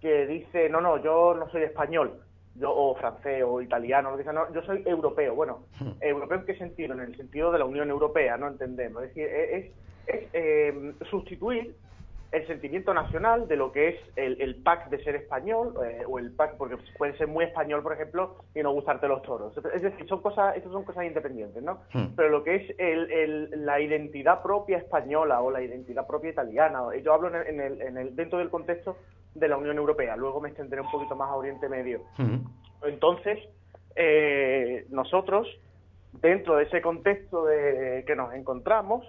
[0.00, 2.22] que dice, no, no, yo no soy español,
[2.54, 5.34] yo, o francés o italiano, lo que sea, no, yo soy europeo.
[5.34, 5.90] Bueno, hmm.
[6.00, 6.94] ¿europeo en qué sentido?
[6.94, 9.02] En el sentido de la Unión Europea, no entendemos.
[9.02, 9.72] Es decir, es,
[10.06, 11.74] es eh, sustituir
[12.32, 16.18] el sentimiento nacional de lo que es el, el pack de ser español eh, o
[16.18, 19.82] el pack porque puede ser muy español por ejemplo y no gustarte los toros es
[19.82, 22.14] decir son cosas estas son cosas independientes no hmm.
[22.16, 26.82] pero lo que es el, el, la identidad propia española o la identidad propia italiana
[27.02, 28.96] yo hablo en el, en el, dentro del contexto
[29.34, 32.86] de la Unión Europea luego me extenderé un poquito más a Oriente Medio hmm.
[32.86, 33.38] entonces
[33.96, 35.48] eh, nosotros
[36.12, 39.04] dentro de ese contexto de que nos encontramos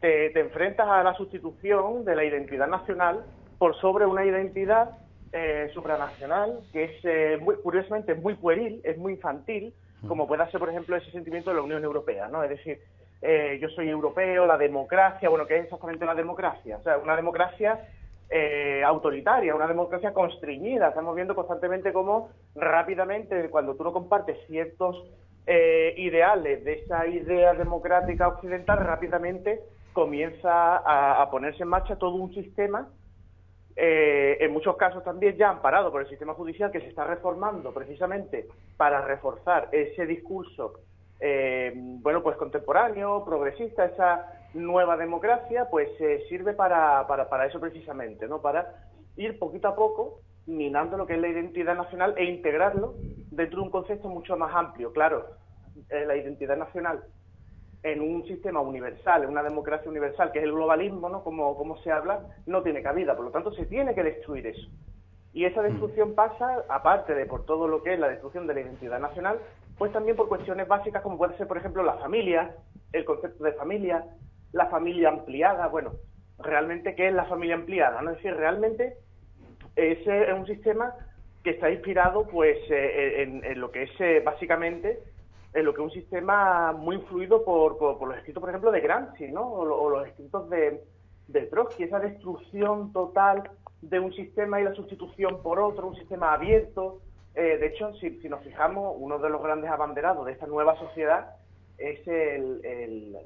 [0.00, 3.24] te, enfrentas a la sustitución de la identidad nacional
[3.58, 4.90] por sobre una identidad
[5.32, 9.74] eh, supranacional que es, eh, muy, curiosamente, muy pueril, es muy infantil,
[10.06, 12.44] como puede ser, por ejemplo, ese sentimiento de la Unión Europea, ¿no?
[12.44, 12.78] Es decir,
[13.20, 16.76] eh, yo soy europeo, la democracia, bueno, ¿qué es exactamente la democracia?
[16.76, 17.80] O sea, una democracia
[18.30, 20.88] eh, autoritaria, una democracia constreñida.
[20.88, 25.02] Estamos viendo constantemente cómo rápidamente, cuando tú no compartes ciertos
[25.46, 32.32] eh, ideales de esa idea democrática occidental, rápidamente comienza a, ponerse en marcha todo un
[32.34, 32.88] sistema,
[33.76, 37.72] eh, en muchos casos también ya amparado por el sistema judicial, que se está reformando
[37.72, 40.74] precisamente para reforzar ese discurso,
[41.20, 47.60] eh, bueno, pues contemporáneo, progresista, esa nueva democracia, pues eh, sirve para, para, para eso
[47.60, 48.40] precisamente, ¿no?
[48.40, 48.74] Para
[49.16, 52.94] ir poquito a poco minando lo que es la identidad nacional e integrarlo
[53.30, 54.92] dentro de un concepto mucho más amplio.
[54.92, 55.26] Claro,
[55.90, 57.04] la identidad nacional
[57.82, 61.22] en un sistema universal, en una democracia universal, que es el globalismo, ¿no?
[61.22, 63.14] Como, como se habla, no tiene cabida.
[63.14, 64.68] Por lo tanto, se tiene que destruir eso.
[65.32, 68.60] Y esa destrucción pasa, aparte de por todo lo que es la destrucción de la
[68.60, 69.38] identidad nacional,
[69.76, 72.56] pues también por cuestiones básicas como puede ser, por ejemplo, la familia,
[72.92, 74.04] el concepto de familia,
[74.52, 75.68] la familia ampliada.
[75.68, 75.92] Bueno,
[76.38, 78.02] realmente, ¿qué es la familia ampliada?
[78.02, 78.10] ¿no?
[78.10, 78.96] Es decir, realmente
[79.76, 80.94] ese es un sistema
[81.44, 84.98] que está inspirado pues eh, en, lo que es eh, básicamente
[85.54, 89.28] en lo que un sistema muy influido por, por, los escritos, por ejemplo, de Gramsci,
[89.28, 89.46] ¿no?
[89.50, 90.82] O, los escritos de,
[91.50, 93.50] Trotsky, esa destrucción total
[93.82, 97.00] de un sistema y la sustitución por otro, un sistema abierto.
[97.34, 100.78] Eh, de hecho, si, si, nos fijamos, uno de los grandes abanderados de esta nueva
[100.78, 101.36] sociedad
[101.78, 103.16] es el,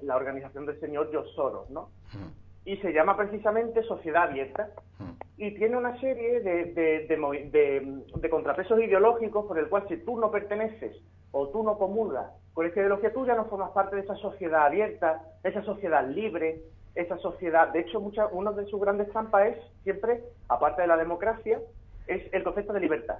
[0.00, 1.90] la organización del señor George Soros, ¿no?
[2.64, 4.70] Y se llama precisamente Sociedad Abierta
[5.36, 10.18] y tiene una serie de, de, de, de contrapesos ideológicos por el cual si tú
[10.18, 10.96] no perteneces
[11.32, 14.66] o tú no comulgas con esa ideología, tú ya no formas parte de esa sociedad
[14.66, 16.60] abierta, esa sociedad libre,
[16.94, 17.72] esa sociedad.
[17.72, 21.60] De hecho, mucha, uno de sus grandes trampas es siempre, aparte de la democracia,
[22.06, 23.18] es el concepto de libertad.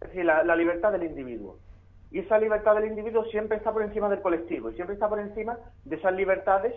[0.00, 1.58] Es decir, la, libertad del individuo.
[2.10, 5.18] Y esa libertad del individuo siempre está por encima del colectivo y siempre está por
[5.18, 6.74] encima de esas libertades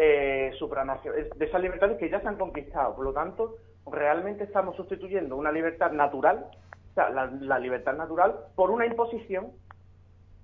[0.00, 2.94] eh, de esas libertades que ya se han conquistado.
[2.96, 6.46] Por lo tanto, realmente estamos sustituyendo una libertad natural,
[6.90, 9.52] o sea, la libertad natural, por una imposición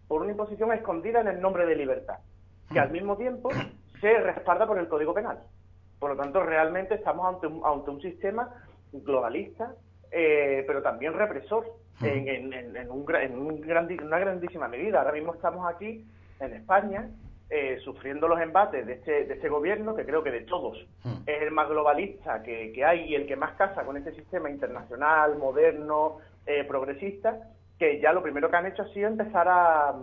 [0.09, 2.19] por una imposición escondida en el nombre de libertad,
[2.73, 3.51] que al mismo tiempo
[4.01, 5.39] se respalda por el Código Penal.
[5.99, 8.51] Por lo tanto, realmente estamos ante un, ante un sistema
[8.93, 9.75] globalista,
[10.11, 11.67] eh, pero también represor
[12.03, 13.05] en, en, un,
[14.03, 15.01] una grandísima medida.
[15.01, 16.07] Ahora mismo estamos aquí
[16.41, 17.09] en España
[17.49, 20.85] eh, sufriendo los embates de este, de este gobierno, que creo que de todos
[21.27, 24.51] es el más globalista que, que, hay y el que más casa con este sistema
[24.51, 27.39] internacional, moderno, eh, progresista,
[27.79, 29.95] que ya lo primero que han hecho ha sido empezar a,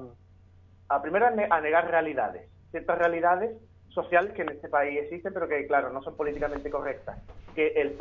[0.88, 3.52] a primero a, negar realidades, ciertas realidades
[3.90, 7.22] sociales que en este país existen, pero que, claro, no son políticamente correctas.
[7.56, 7.96] Que el,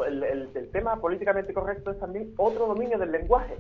[0.55, 3.57] el, tema políticamente correcto es también otro dominio del lenguaje.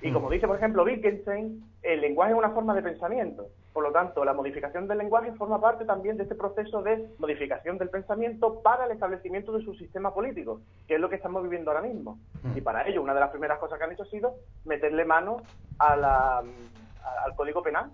[0.00, 3.48] Y como dice, por ejemplo, Wittgenstein, el lenguaje es una forma de pensamiento.
[3.72, 7.78] Por lo tanto, la modificación del lenguaje forma parte también de este proceso de modificación
[7.78, 11.70] del pensamiento para el establecimiento de su sistema político, que es lo que estamos viviendo
[11.70, 12.18] ahora mismo.
[12.54, 14.34] Y para ello, una de las primeras cosas que han hecho ha sido
[14.66, 15.38] meterle mano
[15.78, 17.90] a la, al Código Penal.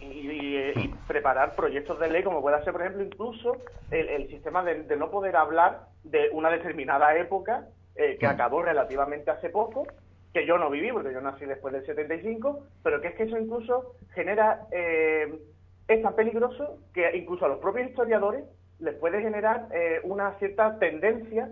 [0.00, 3.56] Y, preparar proyectos de ley, como pueda ser, por ejemplo, incluso
[3.90, 9.48] el, sistema de, no poder hablar de una determinada época eh, que acabó relativamente hace
[9.48, 9.86] poco
[10.32, 13.38] que yo no viví, porque yo nací después del 75, pero que es que eso
[13.38, 15.38] incluso genera, eh,
[15.86, 18.44] es tan peligroso que incluso a los propios historiadores
[18.78, 21.50] les puede generar eh, una cierta tendencia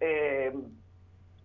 [0.00, 0.52] eh,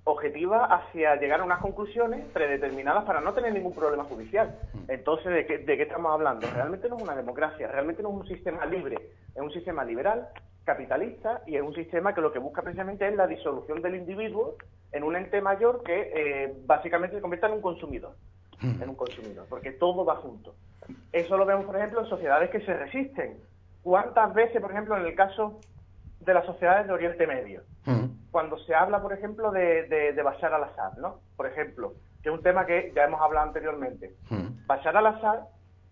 [0.04, 4.58] objetiva hacia llegar a unas conclusiones predeterminadas para no tener ningún problema judicial.
[4.88, 6.48] Entonces, ¿de qué, ¿de qué estamos hablando?
[6.54, 8.98] Realmente no es una democracia, realmente no es un sistema libre,
[9.36, 10.30] es un sistema liberal,
[10.64, 14.56] capitalista y es un sistema que lo que busca precisamente es la disolución del individuo
[14.92, 18.16] en un ente mayor que eh, básicamente se convierta en un consumidor,
[18.62, 20.56] en un consumidor, porque todo va junto.
[21.12, 23.38] Eso lo vemos, por ejemplo, en sociedades que se resisten.
[23.82, 25.60] ¿Cuántas veces, por ejemplo, en el caso
[26.20, 27.64] de las sociedades de Oriente Medio,
[28.30, 31.20] cuando se habla, por ejemplo, de, de, Bashar al-Assad, ¿no?
[31.36, 34.14] Por ejemplo, que es un tema que ya hemos hablado anteriormente.
[34.68, 35.40] Bashar al-Assad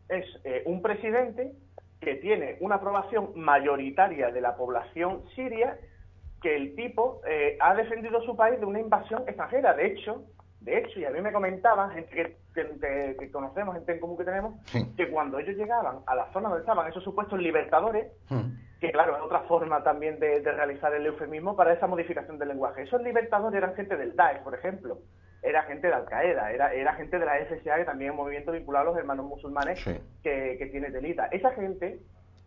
[0.07, 1.53] es eh, un presidente
[2.01, 5.77] que tiene una aprobación mayoritaria de la población siria,
[6.41, 9.73] que el tipo eh, ha defendido su país de una invasión extranjera.
[9.73, 10.23] De hecho,
[10.61, 14.55] de hecho, y a mí me comentaban, gente que, conocemos, gente en común que tenemos,
[14.97, 18.07] que cuando ellos llegaban a la zona donde estaban esos supuestos libertadores,
[18.81, 22.83] que claro, es otra forma también de, realizar el eufemismo para esa modificación del lenguaje.
[22.83, 24.99] Esos libertadores eran gente del Daesh, por ejemplo,
[25.41, 28.23] era gente de Al Qaeda, era, era gente de la FSA, que también es un
[28.23, 31.27] movimiento vinculado a los hermanos musulmanes que, que, tiene telita.
[31.27, 31.99] Esa gente,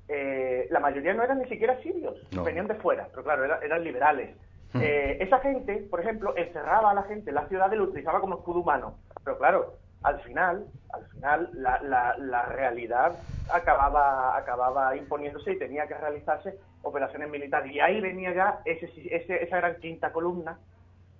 [0.08, 4.36] eh, la mayoría no eran ni siquiera sirios, venían de fuera, pero claro, eran liberales.
[4.74, 8.20] Eh, esa gente, por ejemplo, encerraba a la gente en la ciudad y lo utilizaba
[8.20, 8.96] como escudo humano.
[9.22, 13.12] Pero claro, al final, al final la, la, la, realidad
[13.52, 17.70] acababa, acababa imponiéndose y tenía que realizarse operaciones militares.
[17.72, 20.58] Y ahí venía ya ese, ese, esa gran quinta columna,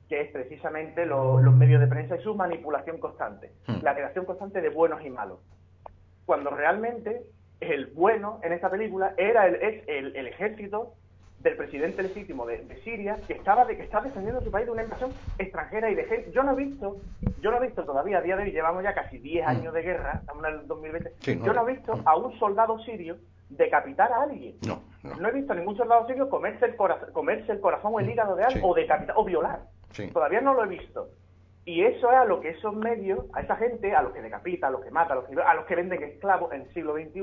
[0.08, 3.82] que es precisamente los medios de prensa y su manipulación constante, hmm.
[3.82, 5.38] la creación constante de buenos y malos.
[6.26, 7.22] Cuando realmente
[7.60, 10.94] el bueno en esta película era el, es el, el ejército
[11.42, 14.84] del presidente legítimo de, Siria que estaba de que está defendiendo su país de una
[14.84, 16.32] invasión extranjera y de gente.
[16.32, 16.96] Yo no he visto,
[17.40, 19.48] yo no he visto todavía a día de hoy llevamos ya casi 10 mm.
[19.48, 21.12] años de guerra, estamos en el 2020.
[21.44, 23.16] yo no he visto a un soldado sirio
[23.48, 24.56] decapitar a alguien.
[24.66, 25.28] No, no.
[25.28, 28.34] he visto a ningún soldado sirio comerse el corazón, comerse el corazón o el hígado
[28.36, 29.60] de alguien o decapitar o violar.
[30.12, 31.09] Todavía no lo he visto.
[31.64, 34.66] Y eso es a lo que esos medios, a esa gente, a los que decapita,
[34.66, 36.94] a los que mata, a los que, a los que venden esclavos en el siglo
[36.94, 37.22] XXI,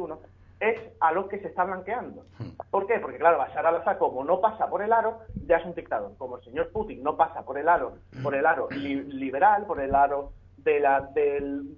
[0.61, 2.25] es a los que se está blanqueando.
[2.37, 2.51] Hmm.
[2.69, 2.99] ¿Por qué?
[2.99, 6.15] Porque claro, Bashar al-Assad como no pasa por el aro, ya es un dictador.
[6.17, 9.93] Como el señor Putin no pasa por el aro, por el aro liberal, por el
[9.93, 11.77] aro de la del,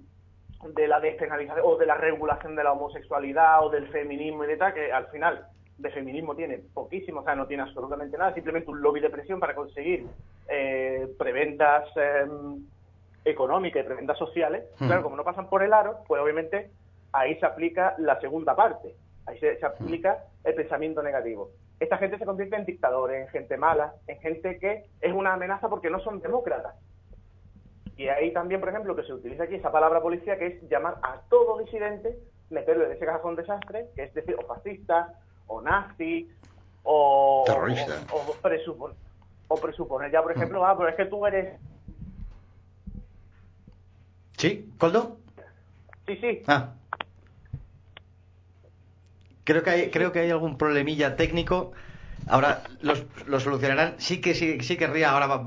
[0.74, 4.56] de la despenalización o de la regulación de la homosexualidad o del feminismo y de
[4.56, 5.46] tal, que al final
[5.82, 9.40] de feminismo tiene poquísimo, o sea, no tiene absolutamente nada, simplemente un lobby de presión
[9.40, 10.06] para conseguir
[10.48, 12.64] eh, prebendas em,
[13.24, 14.64] económicas y prebendas sociales.
[14.78, 16.70] Claro, como no pasan por el aro, pues obviamente
[17.12, 18.94] ahí se aplica la segunda parte,
[19.26, 21.50] ahí se, aplica el pensamiento negativo.
[21.80, 25.68] Esta gente se convierte en dictadores, en gente mala, en gente que es una amenaza
[25.68, 26.76] porque no son demócratas.
[27.96, 30.98] Y ahí también, por ejemplo, que se utiliza aquí esa palabra policía, que es llamar
[31.02, 32.18] a todo disidente,
[32.50, 35.18] meterlo en ese cajón desastre, que es decir, o fascista,
[35.52, 36.28] o nazi,
[36.82, 37.44] o...
[37.46, 38.00] Terrorista.
[38.12, 38.34] O,
[39.48, 40.64] o, presuponer ya, por ejemplo, mm.
[40.64, 41.60] ah, pero es que tú eres...
[44.36, 44.72] ¿Sí?
[44.78, 45.18] ¿Coldo?
[46.06, 46.42] Sí, sí.
[46.46, 46.74] Ah.
[49.44, 51.72] Creo que hay, creo que hay algún problemilla técnico.
[52.26, 52.62] Ahora
[53.26, 53.94] lo solucionarán.
[53.98, 55.42] Sí que sí, sí querría, ahora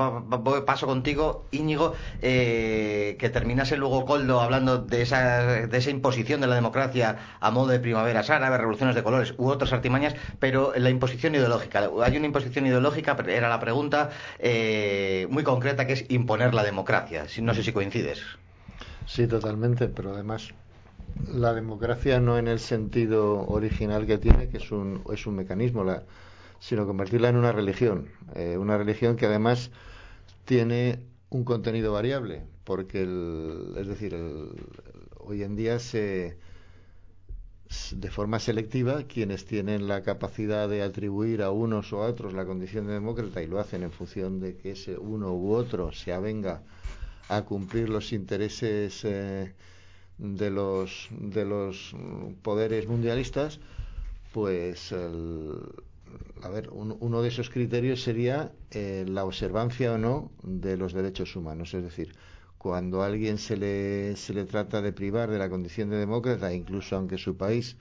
[0.65, 6.47] paso contigo, Íñigo, eh, que terminase luego Coldo hablando de esa, de esa imposición de
[6.47, 10.89] la democracia a modo de primaveras árabes, revoluciones de colores u otras artimañas, pero la
[10.89, 11.89] imposición ideológica.
[12.03, 14.09] Hay una imposición ideológica, era la pregunta,
[14.39, 17.25] eh, muy concreta, que es imponer la democracia.
[17.41, 18.21] No sé si coincides.
[19.05, 20.53] Sí, totalmente, pero además
[21.33, 25.83] la democracia no en el sentido original que tiene, que es un, es un mecanismo,
[25.83, 26.03] la,
[26.67, 28.10] sino convertirla en una religión.
[28.34, 29.69] Eh, una religión que además
[30.45, 30.99] tiene
[31.30, 34.15] un contenido variable, porque, es decir,
[35.19, 36.38] hoy en día se
[37.91, 42.45] de forma selectiva quienes tienen la capacidad de atribuir a unos o a otros la
[42.45, 46.13] condición de demócrata y lo hacen en función de que ese uno u otro se
[46.13, 46.63] avenga
[47.30, 49.54] a cumplir los intereses eh,
[50.17, 51.95] de los, de los
[52.41, 53.60] poderes mundialistas,
[54.32, 54.93] pues
[56.41, 61.36] a ver, uno de esos criterios sería eh, la observancia o no de los derechos
[61.36, 61.73] humanos.
[61.73, 62.13] Es decir,
[62.58, 66.54] cuando a alguien se le, se le trata de privar de la condición de demócrata,
[66.54, 67.78] incluso aunque su país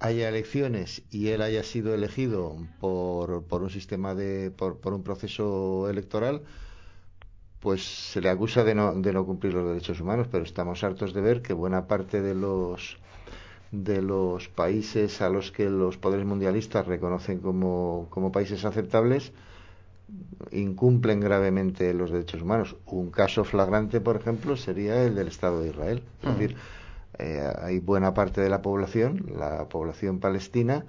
[0.00, 5.02] haya elecciones y él haya sido elegido por, por un sistema de, por, por un
[5.04, 6.42] proceso electoral,
[7.60, 11.14] pues se le acusa de no, de no cumplir los derechos humanos, pero estamos hartos
[11.14, 12.98] de ver que buena parte de los
[13.72, 19.32] de los países a los que los poderes mundialistas reconocen como, como países aceptables
[20.50, 22.76] incumplen gravemente los derechos humanos.
[22.86, 26.02] Un caso flagrante, por ejemplo, sería el del Estado de Israel.
[26.22, 26.56] Es decir,
[27.18, 30.84] eh, hay buena parte de la población, la población palestina,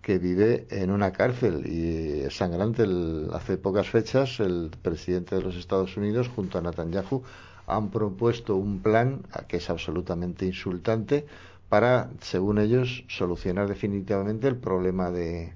[0.00, 2.84] que vive en una cárcel y es sangrante.
[3.32, 7.24] hace pocas fechas el presidente de los Estados Unidos junto a Netanyahu
[7.66, 11.26] han propuesto un plan que es absolutamente insultante
[11.68, 15.52] para, según ellos, solucionar definitivamente el problema de,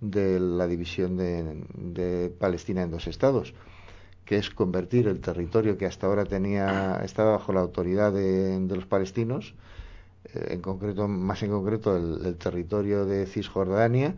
[0.00, 3.54] la división de, Palestina en dos estados,
[4.24, 8.86] que es convertir el territorio que hasta ahora tenía estaba bajo la autoridad de los
[8.86, 9.54] palestinos
[10.34, 14.14] en concreto, más en concreto el, territorio de Cisjordania,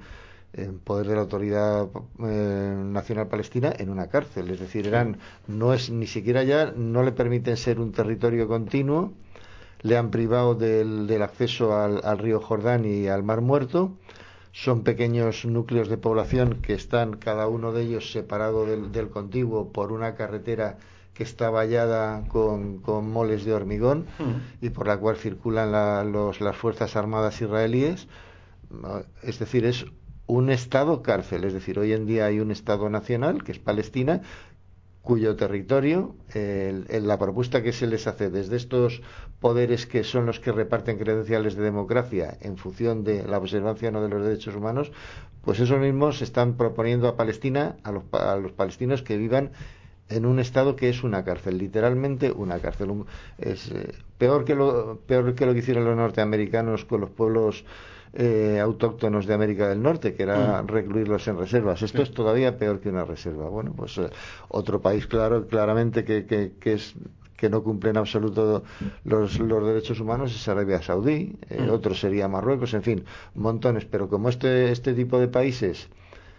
[0.52, 1.88] en poder de la autoridad
[2.20, 4.50] eh, nacional palestina en una cárcel.
[4.50, 5.18] Es decir, eran,
[5.48, 9.12] no es ni siquiera ya, no le permiten ser un territorio continuo,
[9.84, 13.92] le han privado del, acceso al, río Jordán y al Mar Muerto.
[14.50, 19.72] Son pequeños núcleos de población que están cada uno de ellos separado del, del contiguo
[19.72, 20.78] por una carretera
[21.12, 24.06] que está vallada con, con moles de hormigón
[24.62, 28.08] y por la cual circulan las Fuerzas Armadas israelíes.
[29.22, 29.84] Es decir, es
[30.26, 31.44] un Estado cárcel.
[31.44, 34.22] Es decir, hoy en día hay un Estado nacional, que es Palestina,
[35.04, 39.02] cuyo territorio, la propuesta que se les hace desde estos
[39.38, 44.02] poderes que son los que reparten credenciales de democracia en función de la observancia no
[44.02, 44.90] de los derechos humanos,
[45.42, 49.52] pues esos mismos están proponiendo a Palestina, a los, a los palestinos que vivan
[50.08, 53.04] en un estado que es una cárcel, literalmente una cárcel.
[53.36, 57.64] es eh, peor que lo peor que lo que hicieron los norteamericanos con los pueblos
[58.14, 60.68] eh, autóctonos de América del Norte, que era mm.
[60.68, 61.82] recluirlos en reservas.
[61.82, 63.48] Esto es todavía peor que una reserva.
[63.48, 64.08] Bueno, pues eh,
[64.48, 66.94] otro país claro, claramente que, que, que es
[67.36, 68.62] que no cumple en absoluto
[69.04, 71.68] los, los derechos humanos es Arabia Saudí, mm.
[71.70, 73.04] otro sería Marruecos, en fin,
[73.34, 73.84] montones.
[73.84, 75.88] Pero como este, este tipo de países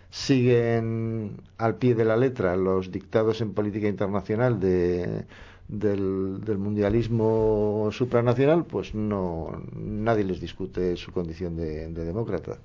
[0.10, 5.26] siguen al pie de la letra los dictados en política internacional de,
[5.68, 12.58] del, mundialismo supranacional, pues no nadie les discute su condición de, demócrata.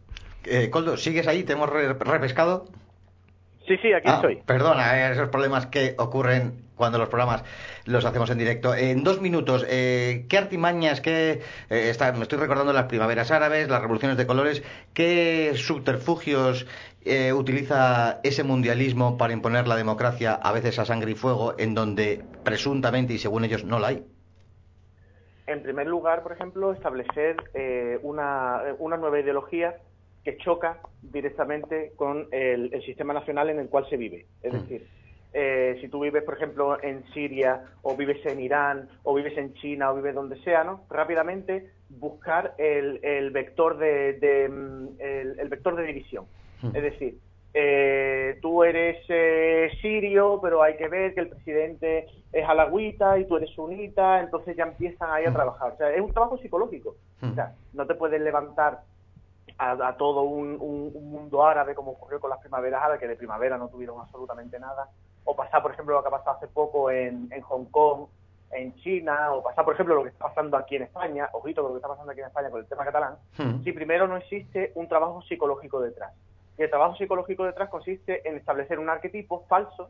[0.45, 1.45] Eh, Coldo, ¿sigues ahí?
[1.45, 2.67] ¿Te hemos repescado?
[3.67, 4.37] Sí, sí, aquí ah, estoy.
[4.45, 7.45] Perdona, eh, esos problemas que ocurren cuando los programas
[7.85, 8.75] los hacemos en directo.
[8.75, 11.43] En dos minutos, eh, ¿qué artimañas, qué...
[11.69, 14.63] Eh, me estoy recordando las primaveras árabes, las revoluciones de colores,
[14.95, 16.67] qué subterfugios
[17.05, 21.75] eh, utiliza ese mundialismo para imponer la democracia, a veces a sangre y fuego, en
[21.75, 24.07] donde presuntamente y según ellos no la hay?
[25.47, 27.37] En primer lugar, por ejemplo, establecer
[28.03, 29.77] una, una nueva ideología
[30.25, 34.27] que choca directamente con el, sistema nacional en el cual se vive.
[34.43, 34.57] Es mm.
[34.59, 34.87] decir,
[35.33, 39.55] eh, si tú vives, por ejemplo, en Siria o vives en Irán o vives en
[39.55, 40.85] China o vives donde sea, ¿no?
[40.91, 46.27] Rápidamente buscar el, vector de, mm, el, vector de división.
[46.63, 46.77] Hmm.
[46.77, 47.19] Es decir,
[47.53, 53.27] eh, tú eres eh, sirio, pero hay que ver que el presidente es halagüita y
[53.27, 55.35] tú eres sunita, entonces ya empiezan ahí a hmm.
[55.35, 55.73] trabajar.
[55.73, 56.97] O sea, es un trabajo psicológico.
[57.23, 57.35] O hmm.
[57.35, 58.83] sea, no te puedes levantar
[59.59, 63.69] a, todo un, mundo árabe como ocurrió con las primaveras árabes, que de primavera no
[63.69, 64.89] tuvieron absolutamente nada,
[65.25, 68.07] o pasar, por ejemplo, lo que ha pasado hace poco en, Hong Kong,
[68.53, 71.71] en China, o pasar, por ejemplo, lo que está pasando aquí en España, ojito con
[71.71, 73.17] lo que está pasando aquí en España con el tema catalán,
[73.63, 76.13] si primero no existe un trabajo psicológico detrás.
[76.61, 79.89] Y el trabajo psicológico detrás consiste en establecer un arquetipo falso,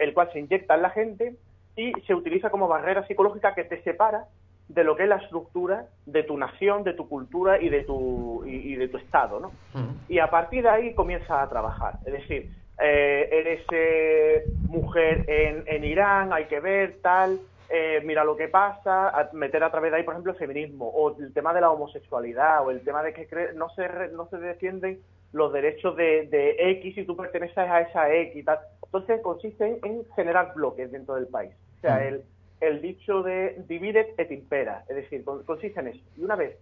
[0.00, 1.36] el cual se inyecta en la gente
[1.76, 4.24] y se utiliza como barrera psicológica que te separa
[4.66, 8.42] de lo que es la estructura de tu nación, de tu cultura y de tu,
[8.44, 9.52] y, de tu estado, ¿no?
[9.74, 9.94] Hmm.
[10.08, 12.00] Y a partir de ahí comienza a trabajar.
[12.04, 12.50] Es decir,
[12.80, 17.38] eh, eres eh, mujer en, en, Irán, hay que ver, tal,
[17.70, 21.16] eh, mira lo que pasa, meter a través de ahí, por ejemplo, el feminismo, o
[21.16, 24.98] el tema de la homosexualidad, o el tema de que no se, no se defienden
[25.32, 28.58] los derechos de, de X y tú perteneces a esa X y tal.
[28.84, 31.52] Entonces consiste en, generar bloques dentro del país.
[31.78, 32.02] O sea, mm.
[32.02, 32.24] el,
[32.60, 36.00] el dicho de divide et impera, es decir, consiste en eso.
[36.16, 36.56] Y una vez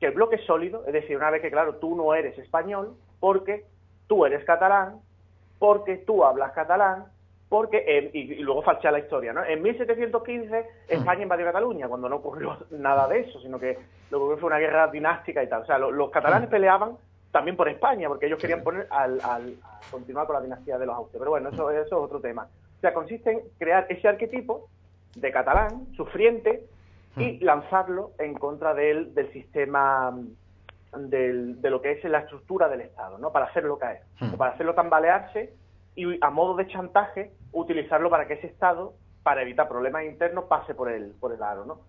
[0.00, 2.94] que el bloque es sólido, es decir, una vez que, claro, tú no eres español,
[3.20, 3.64] porque
[4.06, 5.00] tú eres catalán,
[5.58, 7.04] porque tú hablas catalán,
[7.48, 9.44] porque, y, luego falsea la historia, ¿no?
[9.44, 10.64] En 1715 hmm.
[10.88, 13.78] España invadió Cataluña, cuando no ocurrió nada de eso, sino que
[14.10, 15.62] lo que fue una guerra dinástica y tal.
[15.62, 16.52] O sea, los catalanes hmm.
[16.52, 16.96] peleaban
[17.34, 19.56] también por España, porque ellos querían poner al, al
[19.90, 21.18] continuar con la dinastía de los Austrias.
[21.18, 22.46] Pero bueno, eso, eso es otro tema.
[22.76, 24.68] O sea, consiste en crear ese arquetipo
[25.16, 26.64] de catalán, sufriente,
[27.16, 27.44] y hmm.
[27.44, 30.16] lanzarlo en contra del, del sistema
[30.96, 33.32] de lo que es la estructura del Estado, ¿no?
[33.32, 34.34] Para hacerlo caer, hmm.
[34.34, 35.52] para hacerlo tambalearse
[35.96, 40.72] y a modo de chantaje utilizarlo para que ese Estado, para evitar problemas internos, pase
[40.72, 41.80] por el, por el aro, ¿no?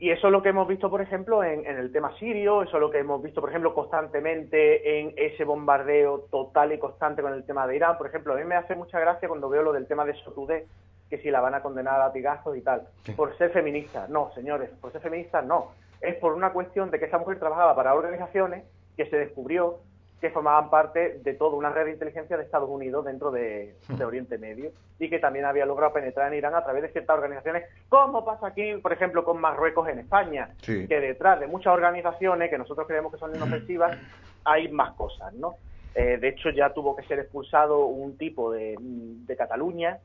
[0.00, 2.80] Y eso es lo que hemos visto, por ejemplo, en, el tema sirio, eso es
[2.80, 7.44] lo que hemos visto, por ejemplo, constantemente en ese bombardeo total y constante con el
[7.44, 7.98] tema de Irán.
[7.98, 10.66] Por ejemplo, a mí me hace mucha gracia cuando veo lo del tema de Sotudé,
[11.10, 12.86] que si la van a condenar a latigazos y tal,
[13.16, 14.06] por ser feminista.
[14.08, 17.74] No, señores, por ser feminista no es por una cuestión de que esa mujer trabajaba
[17.74, 18.64] para organizaciones
[18.96, 19.78] que se descubrió
[20.20, 24.02] que formaban parte de toda una red de inteligencia de Estados Unidos dentro de, Hmm.
[24.02, 27.64] Oriente Medio y que también había logrado penetrar en Irán a través de ciertas organizaciones,
[27.88, 30.86] como pasa aquí, por ejemplo, con Marruecos en España, Sí.
[30.88, 33.96] que detrás de muchas organizaciones que nosotros creemos que son inofensivas,
[34.44, 35.54] hay más cosas, ¿no?
[35.94, 39.98] Eh, de hecho, ya tuvo que ser expulsado un tipo de, de Cataluña,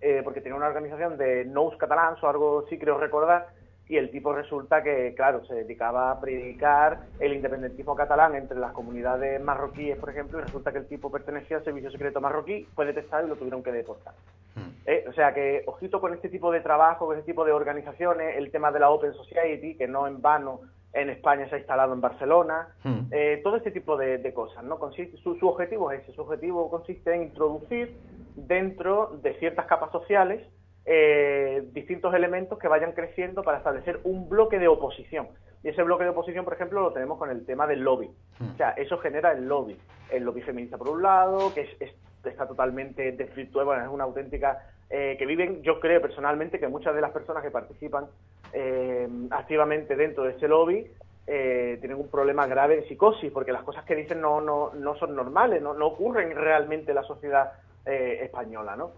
[0.00, 3.48] eh, porque tenía una organización de Nous Catalans o algo así, creo recordar,
[3.88, 8.72] y el tipo resulta que, claro, se dedicaba a predicar el independentismo catalán entre las
[8.72, 12.84] comunidades marroquíes, por ejemplo, y resulta que el tipo pertenecía al servicio secreto marroquí, fue
[12.84, 14.14] detectado y lo tuvieron que deportar.
[14.54, 14.76] Hmm.
[14.84, 18.36] Eh, o sea que, ojito con este tipo de trabajo, con este tipo de organizaciones,
[18.36, 20.60] el tema de la Open Society, que no en vano
[20.92, 23.06] en España se ha instalado en Barcelona, Hmm.
[23.10, 24.78] eh, todo este tipo de, de cosas, ¿no?
[24.78, 27.96] Consiste, su, su objetivo es ese, su objetivo consiste en introducir
[28.36, 30.46] dentro de ciertas capas sociales
[30.90, 35.28] eh, distintos elementos que vayan creciendo para establecer un bloque de oposición.
[35.62, 38.10] Y ese bloque de oposición, por ejemplo, lo tenemos con el tema del lobby.
[38.38, 38.50] Hmm.
[38.54, 39.76] O sea, eso genera el lobby.
[40.10, 44.04] El lobby feminista, por un lado, que es, es- está totalmente desvirtuado, bueno, es una
[44.04, 44.58] auténtica...
[44.90, 48.06] eh, que viven, yo creo personalmente que muchas de las personas que participan
[48.54, 50.86] eh, activamente dentro de ese lobby
[51.26, 54.96] eh, tienen un problema grave de psicosis, porque las cosas que dicen no, no, no
[54.96, 57.52] son normales, no, no ocurren realmente en la sociedad
[57.84, 58.92] eh, española, ¿no?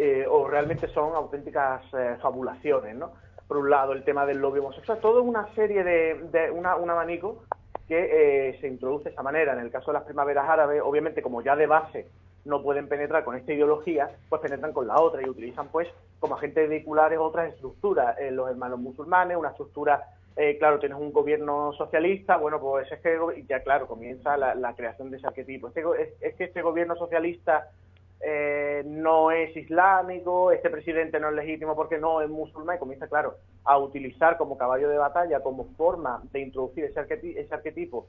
[0.00, 3.10] Eh, o realmente son auténticas eh, fabulaciones, ¿no?
[3.48, 6.88] Por un lado, el tema del lobby homosexual, todo una serie de, de una, un
[6.88, 7.42] abanico
[7.88, 9.54] que eh, se introduce de esa manera.
[9.54, 12.06] En el caso de las primaveras árabes, obviamente, como ya de base
[12.44, 15.88] no pueden penetrar con esta ideología, pues penetran con la otra y utilizan, pues,
[16.20, 18.16] como agentes vehiculares otras estructuras.
[18.18, 20.04] Eh, los hermanos musulmanes, una estructura,
[20.36, 25.10] eh, claro, tienes un gobierno socialista, bueno, pues es que ya, claro, comienza la, creación
[25.10, 25.68] de ese arquetipo.
[25.68, 27.70] Este es, es que este gobierno socialista
[28.20, 33.06] eh, no es islámico, este presidente no es legítimo porque no es musulmán y comienza,
[33.06, 38.06] claro, a utilizar como caballo de batalla, como forma de introducir ese, arqueti- ese arquetipo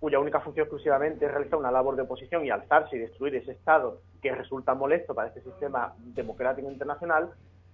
[0.00, 3.50] cuya única función exclusivamente es realizar una labor de oposición y alzarse y destruir ese
[3.50, 7.30] Estado que resulta molesto para este sistema democrático internacional,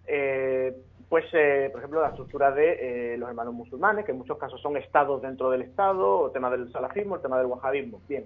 [0.06, 0.74] eh,
[1.10, 4.60] pues, eh, por ejemplo, la estructura de eh, los hermanos musulmanes, que en muchos casos
[4.62, 8.24] son estados dentro del Estado, el tema del salafismo, el tema del wahabismo, bien.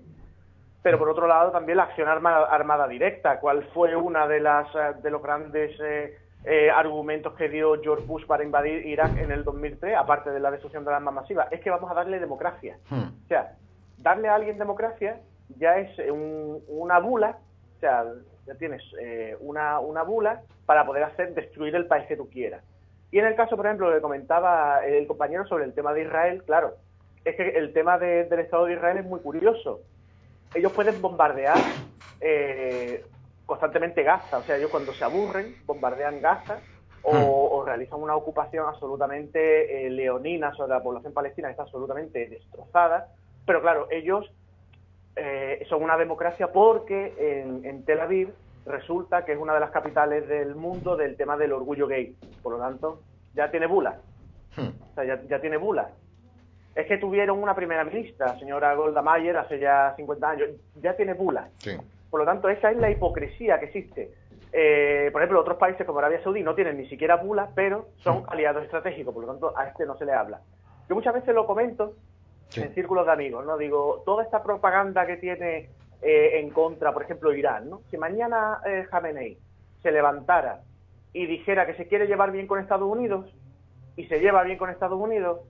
[0.83, 4.69] Pero por otro lado también la acción armada, armada directa, cuál fue una de las
[4.75, 9.33] eh, de los grandes eh, eh, argumentos que dio George Bush para invadir Irak en
[9.33, 12.21] el 2003, aparte de la destrucción de las armas masivas, es que vamos a darle
[12.21, 12.79] democracia.
[12.91, 13.09] Hmm.
[13.25, 13.55] O sea,
[13.99, 15.21] darle a alguien democracia
[15.59, 17.39] ya es un- una bula,
[17.77, 18.05] o sea,
[18.47, 22.63] ya tienes eh, una, una bula para poder hacer destruir el país que tú quieras.
[23.11, 26.45] Y en el caso, por ejemplo, que comentaba el compañero sobre el tema de Israel,
[26.45, 26.75] claro,
[27.25, 29.81] es que el tema de- del Estado de Israel es muy curioso.
[30.55, 31.59] Ellos pueden bombardear
[32.21, 33.05] eh,
[33.47, 36.61] constantemente Gaza, o sea, ellos cuando se aburren bombardean Gaza
[37.03, 42.29] o, o realizan una ocupación absolutamente eh, leonina sobre la población palestina que está absolutamente
[42.29, 43.09] destrozada,
[43.47, 44.31] pero claro, ellos
[45.17, 48.33] eh, son una democracia porque en, en Tel Aviv
[48.67, 52.15] resulta que es una de las capitales del mundo del tema del orgullo gay.
[52.43, 53.01] Por lo tanto,
[53.35, 53.99] ya tiene bula.
[54.57, 54.69] Hmm.
[54.91, 55.91] O sea, ya, ya tiene bula.
[56.79, 60.49] Es que tuvieron una primera ministra, señora Golda Meir, hace ya 50 años.
[60.81, 61.49] Ya tiene bula.
[61.59, 61.77] Sí.
[62.09, 64.13] Por lo tanto, esa es la hipocresía que existe.
[64.53, 68.23] Eh, por ejemplo, otros países como Arabia Saudí no tienen ni siquiera bula, pero son
[68.29, 69.13] aliados estratégicos.
[69.13, 70.41] Por lo tanto, a este no se le habla.
[70.89, 71.95] Yo muchas veces lo comento
[72.51, 72.63] Sí.
[72.63, 73.59] en círculos de amigos, ¿no?
[73.59, 75.69] Digo, toda esta propaganda que tiene
[76.01, 77.81] eh, en contra, por ejemplo, Irán, ¿no?
[77.91, 79.37] Si mañana eh, Khamenei
[79.83, 80.61] se levantara
[81.13, 83.27] y dijera que se quiere llevar bien con Estados Unidos
[83.97, 85.41] y se lleva bien con Estados Unidos,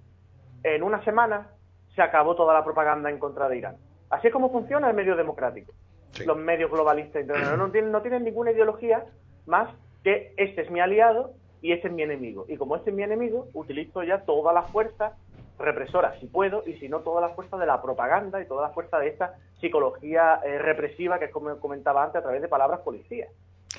[0.62, 1.48] en una semana
[1.94, 3.76] se acabó toda la propaganda en contra de Irán.
[4.10, 5.72] Así es como funciona el medio democrático.
[6.12, 6.24] Sí.
[6.24, 9.04] Los medios globalistas internacionales no tienen, no tienen ninguna ideología
[9.46, 9.68] más
[10.02, 12.46] que este es mi aliado y este es mi enemigo.
[12.48, 15.16] Y como este es mi enemigo, utilizo ya toda la fuerza
[15.58, 18.74] represora, si puedo, y si no, toda la fuerza de la propaganda y toda la
[18.74, 22.80] fuerza de esta psicología eh, represiva que es como comentaba antes a través de palabras
[22.80, 23.28] policías.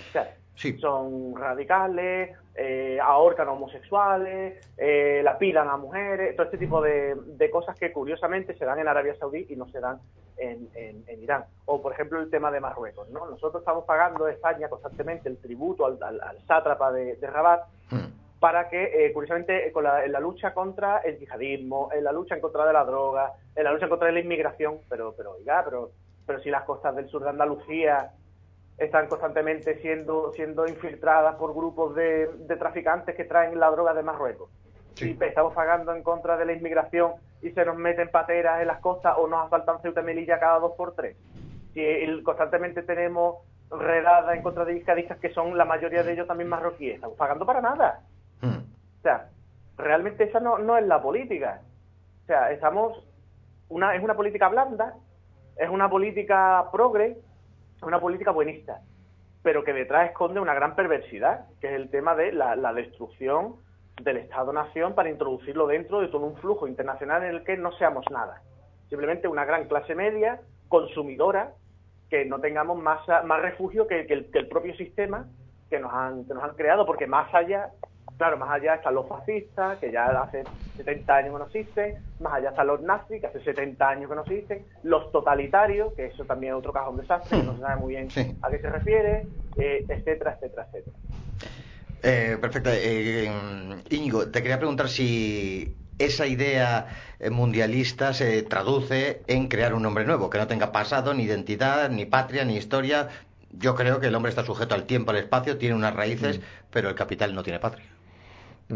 [0.10, 0.78] O sea, Sí.
[0.78, 7.50] son radicales, eh, ahorcan a homosexuales, eh, lapidan a mujeres, todo este tipo de, de
[7.50, 10.00] cosas que curiosamente se dan en Arabia Saudí y no se dan
[10.38, 11.46] en, en- en Irán.
[11.66, 13.10] O, por ejemplo, el tema de Marruecos.
[13.10, 13.26] ¿no?
[13.30, 17.62] Nosotros estamos pagando a España constantemente el tributo al, al- al sátrapa de, de Rabat
[17.92, 18.12] Hmm.
[18.40, 22.12] para que, eh, curiosamente, eh, con la, en la lucha contra el yihadismo, en la
[22.12, 25.14] lucha en contra de la droga, en la lucha en contra de la inmigración, pero,
[25.18, 25.92] pero, oiga, pero,
[26.28, 28.12] pero si las costas del sur de Andalucía
[28.80, 34.04] están constantemente siendo, siendo infiltradas por grupos de, de traficantes que traen la droga de
[34.04, 34.50] Marruecos.
[34.96, 35.18] Sí.
[35.20, 38.80] Y estamos pagando en contra de la inmigración y se nos meten pateras en las
[38.80, 41.16] costas o nos asaltan Ceuta y Melilla cada dos por tres.
[41.74, 43.38] Si el- constantemente tenemos
[43.70, 47.46] redadas en contra de yihadistas que son la mayoría de ellos también marroquíes, estamos pagando
[47.46, 48.02] para nada.
[48.42, 48.64] Hmm.
[49.00, 49.30] O sea,
[49.78, 51.62] realmente esa no, no es la política.
[52.24, 53.06] O sea, estamos
[53.70, 54.96] una es una política blanda
[55.56, 57.18] es una política progre,
[57.82, 58.82] una política buenista,
[59.44, 63.56] pero que detrás esconde una gran perversidad, que es el tema de la, destrucción
[64.02, 68.06] del Estado-Nación para introducirlo dentro de todo un flujo internacional en el que no seamos
[68.12, 68.42] nada.
[68.90, 71.54] Simplemente una gran clase media, consumidora,
[72.10, 75.28] que no tengamos más, más refugio que, el, propio sistema
[75.70, 77.70] que nos, han, que nos han creado, porque más allá,
[78.20, 80.44] claro, más allá están los fascistas, que ya hace
[80.76, 84.16] 70 años que no existen, más allá están los nazis, que hace 70 años que
[84.16, 87.78] no existen, los totalitarios, que eso también es otro cajón desastre, que no se sabe
[87.78, 88.10] muy bien
[88.42, 89.26] a qué se refiere,
[89.58, 90.98] eh, etcétera, etcétera, etcétera.
[92.04, 92.70] Eh, perfecto.
[92.74, 93.32] Eh,
[93.90, 96.88] Íñigo, te quería preguntar si esa idea
[97.20, 101.90] eh, mundialista se traduce en crear un hombre nuevo, que no tenga pasado, ni identidad,
[101.90, 103.08] ni patria, ni historia.
[103.52, 106.44] Yo creo que el hombre está sujeto al tiempo, al espacio, tiene unas raíces, mm.
[106.70, 107.86] pero el capital no tiene patria.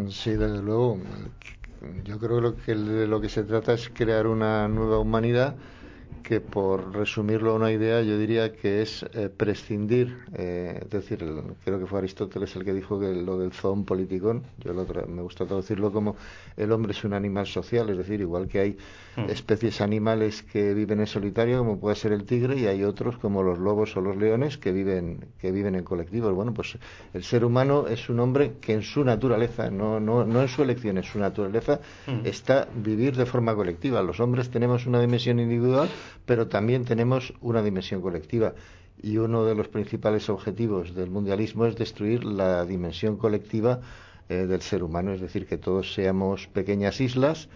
[0.10, 1.00] Sí, desde luego.
[2.04, 5.56] Yo creo que de lo que se trata es crear una nueva humanidad
[6.24, 11.20] que por resumirlo a una idea yo diría que es eh, prescindir, eh, es decir,
[11.66, 14.74] creo que fue Aristóteles el que dijo que lo del zoon politikon, yo
[15.08, 16.16] me gusta traducirlo como
[16.58, 18.78] el hombre es un animal social, es decir, igual que hay
[19.16, 19.30] hmm.
[19.30, 23.44] especies animales que viven en solitario como puede ser el tigre y hay otros como
[23.44, 26.34] los lobos o los leones que viven que viven en colectivos.
[26.34, 26.78] Bueno, pues
[27.14, 30.64] el ser humano es un hombre que en su naturaleza, no no no en su
[30.64, 32.26] elección, en su naturaleza hmm.
[32.26, 34.02] está vivir de forma colectiva.
[34.02, 35.90] Los hombres tenemos una dimensión individual
[36.26, 38.54] pero también tenemos una dimensión colectiva.
[39.02, 43.82] Y uno de los principales objetivos del mundialismo es destruir la dimensión colectiva
[44.30, 47.50] eh, del ser humano, es decir, que todos seamos pequeñas islas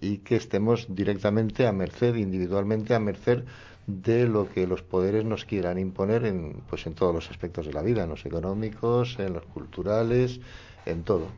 [0.00, 3.44] y que estemos directamente a merced, individualmente a merced
[3.86, 7.72] de lo que los poderes nos quieran imponer en, pues en todos los aspectos de
[7.72, 10.40] la vida, en los económicos, en los culturales,
[10.86, 11.28] en todo.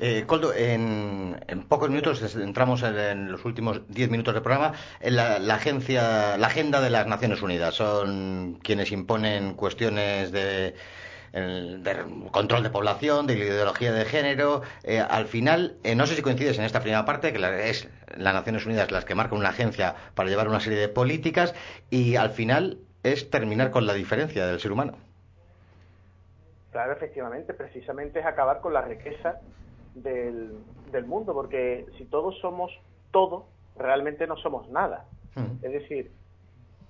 [0.00, 1.36] Eh, Coldo, en,
[1.68, 4.72] pocos minutos entramos en, los últimos diez minutos del programa.
[5.00, 10.76] En la, agencia, la agenda de las Naciones Unidas son quienes imponen cuestiones de,
[12.30, 14.62] control de población, de ideología de género.
[14.82, 18.34] Eh, al final, eh, no sé si coincides en esta primera parte, que es las
[18.34, 21.54] Naciones Unidas las que marcan una agencia para llevar una serie de políticas
[21.90, 24.94] y al final es terminar con la diferencia del ser humano.
[26.72, 29.40] Claro, efectivamente, precisamente es acabar con la riqueza
[29.94, 30.58] del,
[30.92, 32.70] del mundo, porque si todos somos
[33.10, 35.06] todo, realmente no somos nada.
[35.34, 35.64] Hmm.
[35.64, 36.10] Es decir,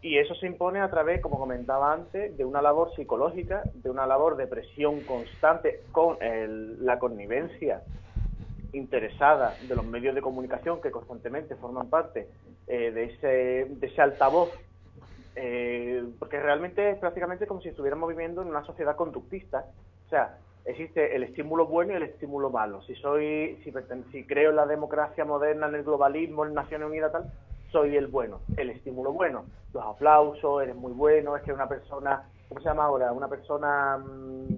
[0.00, 4.06] y eso se impone a través, como comentaba antes, de una labor psicológica, de una
[4.06, 7.82] labor de presión constante con la connivencia
[8.72, 12.28] interesada de los medios de comunicación que constantemente forman parte
[12.66, 14.50] eh, de, ese, de ese altavoz,
[15.34, 19.64] eh, porque realmente es prácticamente como si estuviéramos viviendo en una sociedad conductista.
[20.06, 22.82] O sea, existe el estímulo bueno y el estímulo malo.
[22.82, 23.72] Si soy, si,
[24.12, 27.32] si creo en la democracia moderna, en el globalismo, en Naciones Unidas, tal,
[27.70, 32.28] soy el bueno, el estímulo bueno, los aplausos, eres muy bueno, es que una persona,
[32.48, 33.12] ¿cómo se llama ahora?
[33.12, 34.54] Una persona, mm,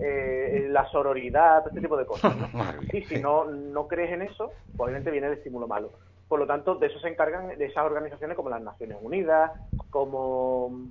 [0.00, 2.34] eh, la sororidad, este tipo de cosas.
[2.92, 5.90] Y si no, no crees en eso, obviamente viene el estímulo malo.
[6.28, 9.52] Por lo tanto, de eso se encargan de esas organizaciones como las Naciones Unidas,
[9.90, 10.88] como,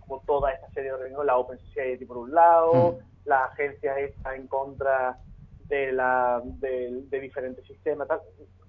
[0.00, 3.98] como toda esta serie de organizaciones, la Open Society por un lado, mm la agencia
[3.98, 5.18] está en contra
[5.70, 8.08] de, la, de, diferentes sistemas,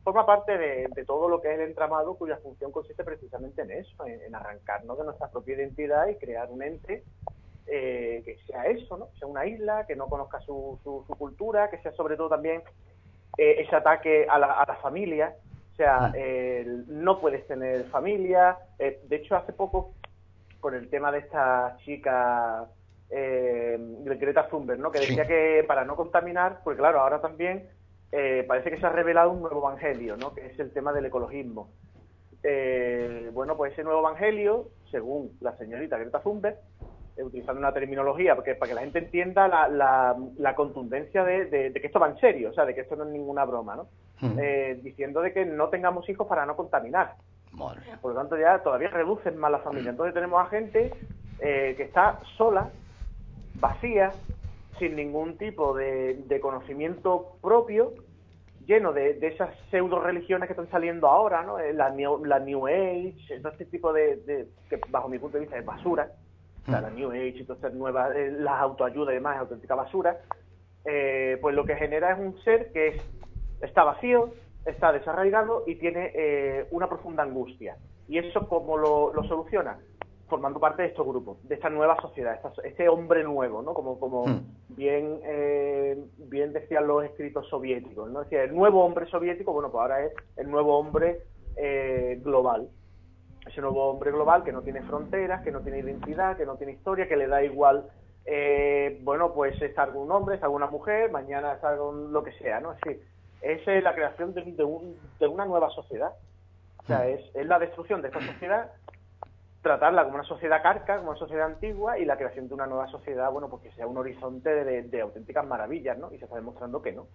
[0.03, 4.05] forma parte de, todo lo que es el entramado cuya función consiste precisamente en eso,
[4.05, 7.03] en, arrancarnos de nuestra propia identidad y crear un ente
[7.67, 9.09] eh, que sea eso, ¿no?
[9.17, 12.61] sea una isla, que no conozca su, su, cultura, que sea sobre todo también
[13.37, 15.35] eh, ese ataque a la, a la familia,
[15.73, 16.85] o sea, mm.
[16.87, 19.93] no puedes tener familia, eh, de hecho hace poco
[20.59, 22.67] con el tema de esta chica
[23.11, 24.91] eh, Greta Thunberg, ¿no?
[24.91, 27.67] que decía que para no contaminar, pues claro, ahora también
[28.11, 30.33] eh, parece que se ha revelado un nuevo evangelio, ¿no?
[30.33, 31.69] que es el tema del ecologismo.
[32.43, 36.57] Eh, bueno, pues ese nuevo evangelio, según la señorita Greta Thunberg,
[37.17, 41.87] eh, utilizando una terminología porque, para que la gente entienda la, la, contundencia de, que
[41.87, 43.87] esto va en serio, o sea, de que esto no es ninguna broma, ¿no?
[44.83, 47.15] diciendo de que no tengamos hijos para no contaminar.
[48.01, 49.89] Por lo tanto, ya todavía reducen más la familia.
[49.89, 50.93] Entonces tenemos a gente
[51.39, 52.69] que está sola
[53.61, 54.11] vacía,
[54.79, 57.93] sin ningún tipo de, conocimiento propio,
[58.65, 61.59] lleno de, esas pseudo religiones que están saliendo ahora, ¿no?
[61.59, 65.41] Eh, la New, la New Age, todo este tipo de, que bajo mi punto de
[65.41, 66.11] vista es basura,
[66.67, 66.95] la hmm.
[66.95, 70.17] New Age y todas estas nuevas, eh, las autoayudas y demás, es auténtica basura,
[70.83, 73.01] eh, pues lo que genera es un ser que es,
[73.61, 74.33] está vacío,
[74.65, 77.77] está desarraigado y tiene una profunda angustia.
[78.07, 79.79] ¿Y eso cómo lo, lo soluciona?
[80.31, 83.73] Formando parte de estos grupos, de esta nueva sociedad, este hombre nuevo, ¿no?
[83.73, 84.45] Como, como hmm.
[84.69, 88.21] bien, eh, bien decían los escritos soviéticos, ¿no?
[88.21, 91.23] Decía, el nuevo hombre soviético, bueno, pues ahora es el nuevo hombre
[91.57, 92.69] eh, global.
[93.45, 96.71] ese nuevo hombre global que no tiene fronteras, que no tiene identidad, que no tiene
[96.71, 97.89] historia, que le da igual,
[98.25, 102.61] eh, bueno, pues es algún hombre, es alguna mujer, mañana es algo lo que sea,
[102.61, 102.71] ¿no?
[102.71, 103.03] Es decir,
[103.41, 104.43] es la creación de,
[105.19, 106.13] de, una nueva sociedad.
[106.77, 108.71] O sea, es, es la destrucción de esta sociedad
[109.61, 112.87] tratarla como una sociedad carca, como una sociedad antigua, y la creación de una nueva
[112.87, 116.11] sociedad, bueno, porque sea un horizonte de, auténticas maravillas, ¿no?
[116.11, 117.07] Y se está demostrando que no.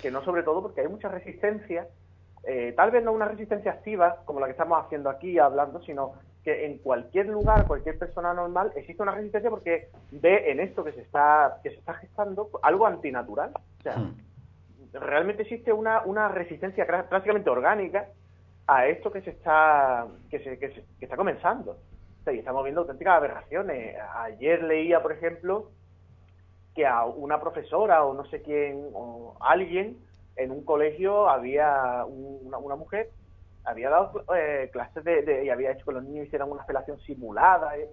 [0.00, 1.86] Que no, sobre todo, porque hay mucha resistencia,
[2.44, 6.14] eh, tal vez no una resistencia activa, como la que estamos haciendo aquí hablando, sino
[6.42, 10.92] que en cualquier lugar, cualquier persona normal, existe una resistencia porque ve en esto que
[10.92, 13.52] se está, que se está gestando algo antinatural.
[13.78, 14.16] O sea, hmm.
[14.94, 18.08] realmente existe una, una resistencia prácticamente orgánica
[18.66, 21.76] a esto que se está que se, que, está comenzando.
[22.26, 23.96] y estamos viendo auténticas aberraciones.
[24.14, 25.70] Ayer leía, por ejemplo,
[26.74, 29.98] que a una profesora o no sé quién, o alguien
[30.36, 33.10] en un colegio había una, mujer,
[33.64, 37.76] había dado eh, clases de, y había hecho que los niños hicieran una apelación simulada.
[37.76, 37.88] ¿eh?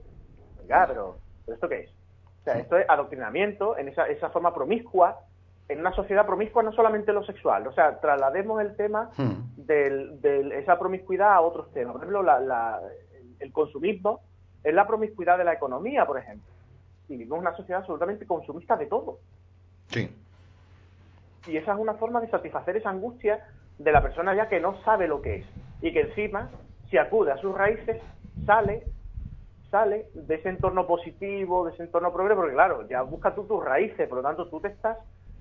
[0.68, 1.90] Pero, pero ¿esto qué es?
[2.42, 5.20] O sea, esto es adoctrinamiento en esa, esa forma promiscua
[5.70, 9.66] en una sociedad promiscua no solamente lo sexual, o sea, traslademos el tema hmm.
[9.66, 11.94] de esa promiscuidad a otros temas.
[11.94, 12.26] Por ejemplo,
[13.40, 14.22] el consumismo
[14.64, 16.52] es la promiscuidad de la economía, por ejemplo.
[17.08, 19.20] Y vivimos una sociedad absolutamente consumista de todo.
[19.88, 20.12] Sí.
[21.48, 23.48] Y esa es una forma de satisfacer esa angustia
[23.78, 25.46] de la persona ya que no sabe lo que es.
[25.82, 26.50] Y que encima,
[26.90, 28.02] si acude a sus raíces,
[28.46, 28.84] sale
[29.70, 33.64] sale de ese entorno positivo, de ese entorno progreso, porque claro, ya busca tú tus
[33.64, 34.98] raíces, por lo tanto tú te estás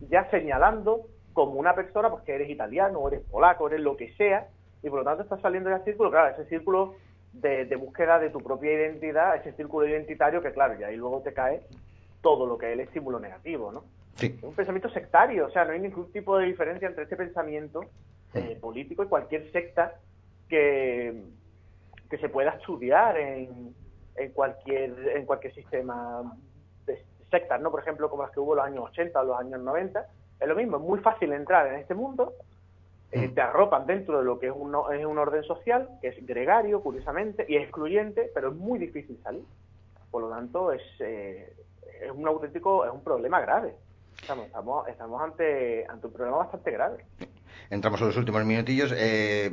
[0.09, 4.49] ya señalando como una persona, porque eres italiano, eres polaco, eres lo que sea,
[4.83, 6.95] y por lo tanto estás saliendo de ese círculo, claro, ese círculo
[7.33, 11.33] de, búsqueda de tu propia identidad, ese círculo identitario que, claro, y ahí luego te
[11.33, 11.63] cae
[12.23, 13.85] todo lo que es el estímulo negativo, ¿no?
[14.17, 14.35] Sí.
[14.37, 17.83] Es un pensamiento sectario, o sea, no hay ningún tipo de diferencia entre este pensamiento
[18.35, 19.95] eh, político y cualquier secta
[20.49, 21.23] que,
[22.11, 23.75] que se pueda estudiar en,
[24.17, 26.37] en cualquier en cualquier sistema
[27.31, 27.71] sectas, ¿no?
[27.71, 30.07] Por ejemplo, como las que hubo en los años 80 o los años 90.
[30.41, 32.35] Es lo mismo, es muy fácil entrar en este mundo,
[33.11, 36.27] eh, te arropan dentro de lo que es un, es un orden social, que es
[36.27, 39.45] gregario, curiosamente, y excluyente, pero es muy difícil salir.
[40.11, 41.53] Por lo tanto, es, eh,
[42.03, 43.75] es un auténtico, es un problema grave.
[44.21, 47.05] Estamos, estamos, estamos ante, ante un problema bastante grave
[47.71, 49.53] entramos en los últimos minutillos, eh,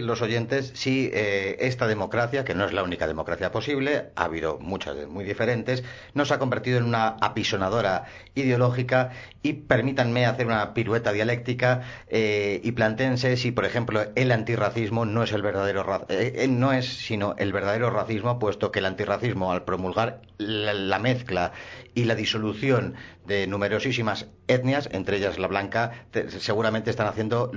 [0.00, 4.58] los oyentes si eh, esta democracia, que no es la única democracia posible, ha habido
[4.58, 5.82] muchas muy diferentes,
[6.14, 9.10] nos ha convertido en una apisonadora ideológica
[9.42, 15.22] y permítanme hacer una pirueta dialéctica eh, y planteense si, por ejemplo, el antirracismo no
[15.22, 19.64] es el verdadero eh, no es sino el verdadero racismo, puesto que el antirracismo al
[19.64, 21.52] promulgar la mezcla
[21.94, 22.94] y la disolución
[23.26, 26.06] de numerosísimas etnias, entre ellas la blanca,
[26.38, 27.50] seguramente están haciendo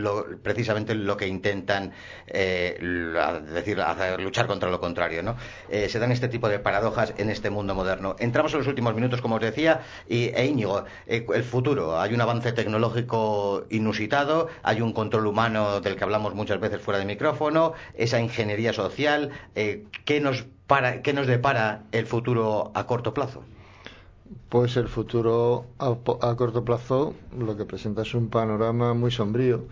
[0.43, 1.91] precisamente lo que intentan
[2.27, 2.77] eh,
[3.53, 3.79] decir,
[4.19, 5.23] luchar contra lo contrario.
[5.23, 5.35] ¿no?
[5.69, 8.15] Eh, se dan este tipo de paradojas en este mundo moderno.
[8.19, 11.74] Entramos en los últimos minutos, como os decía, y, e Íñigo, eh, el futuro.
[11.79, 16.99] Hay un avance tecnológico inusitado, hay un control humano del que hablamos muchas veces fuera
[16.99, 19.31] de micrófono, esa ingeniería social.
[19.53, 23.43] ¿qué, nos para, ¿Qué nos depara el futuro a corto plazo?
[24.49, 29.65] Pues el futuro a, corto plazo lo que presenta es un panorama muy sombrío,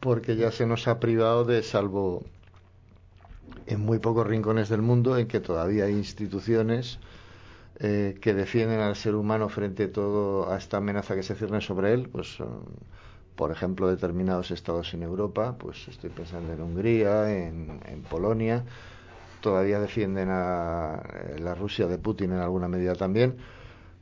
[0.00, 2.22] porque ya se nos ha privado de, salvo
[3.66, 6.98] en muy pocos rincones del mundo, en que todavía hay instituciones
[7.80, 11.60] eh, que defienden al ser humano frente a todo a esta amenaza que se cierne
[11.60, 12.38] sobre él, pues
[13.36, 18.64] por ejemplo determinados estados en Europa, pues estoy pensando en Hungría, en Polonia,
[19.40, 23.36] todavía defienden a eh, la Rusia de Putin en alguna medida también,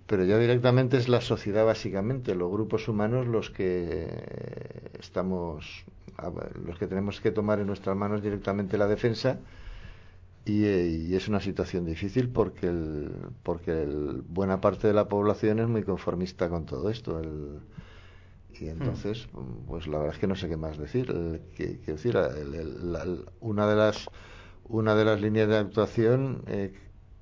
[0.06, 4.08] pero ya directamente es la sociedad básicamente, los grupos humanos los que
[4.98, 5.84] estamos,
[6.64, 9.38] los que tenemos que tomar en nuestras manos directamente la defensa
[10.48, 12.70] y, eh, es una situación difícil porque
[13.42, 13.86] porque
[14.28, 17.20] buena parte de la población es muy conformista con todo esto.
[17.22, 18.68] y hmm.
[18.68, 19.28] entonces,
[19.66, 21.06] pues la verdad es que no sé qué más decir.
[21.54, 22.16] que, decir,
[23.40, 24.08] una de las
[24.68, 26.74] una de las líneas de actuación eh,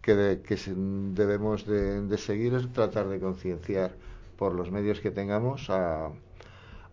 [0.03, 3.97] que, debemos de, seguir es tratar de concienciar
[4.37, 6.11] por los medios que tengamos a,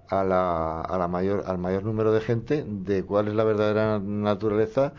[0.10, 4.00] a la, a la mayor, al mayor número de gente de cuál es la verdadera
[4.00, 4.94] naturaleza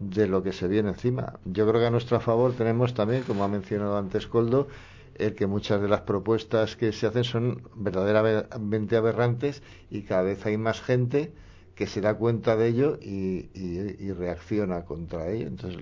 [0.00, 1.34] de lo que se viene encima.
[1.44, 4.68] Yo creo que a nuestro favor tenemos también, como ha mencionado antes Coldo,
[5.16, 10.46] el que muchas de las propuestas que se hacen son verdaderamente aberrantes y cada vez
[10.46, 11.32] hay más gente
[11.74, 15.46] que se da cuenta de ello y, reacciona contra ello.
[15.46, 15.80] Entonces,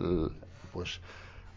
[0.72, 1.00] pues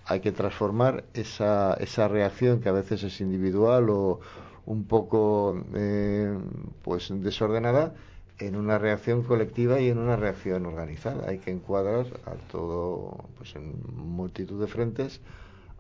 [0.05, 4.19] hay que transformar esa, esa reacción que a veces es individual o
[4.65, 6.37] un poco eh,
[6.83, 7.93] pues desordenada
[8.39, 11.29] en una reacción colectiva y en una reacción organizada.
[11.29, 15.21] Hay que encuadrar a todo, pues en multitud de frentes,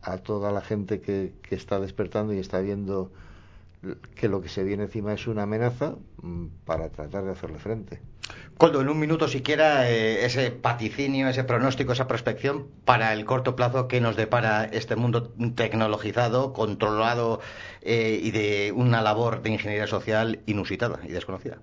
[0.01, 3.11] a toda la gente que, que está despertando y está viendo
[4.15, 8.01] que lo que se viene encima es una amenaza mm, para tratar de hacerle frente.
[8.57, 13.55] Coldo, en un minuto siquiera eh, ese paticinio, ese pronóstico, esa prospección para el corto
[13.55, 17.39] plazo que nos depara este mundo tecnologizado, controlado
[17.81, 21.59] eh, y de una labor de ingeniería social inusitada y desconocida.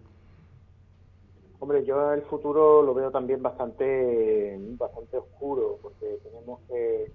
[1.59, 7.11] Hombre, yo el futuro lo veo también bastante, bastante oscuro, porque tenemos que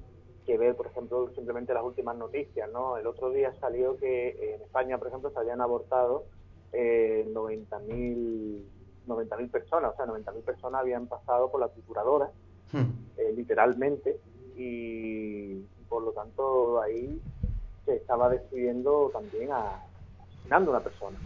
[0.46, 2.98] que ver, por ejemplo, simplemente las últimas noticias, ¿no?
[2.98, 6.26] El otro día salió que en España, por ejemplo, se habían abortado
[6.74, 8.64] eh, 90.000
[9.08, 12.32] 90 personas, o sea, 90.000 personas habían pasado por la trituradora,
[12.72, 13.18] hmm.
[13.18, 14.20] eh, literalmente,
[14.56, 17.20] y por lo tanto ahí
[17.86, 19.84] se estaba destruyendo también a,
[20.24, 21.18] asesinando a una persona.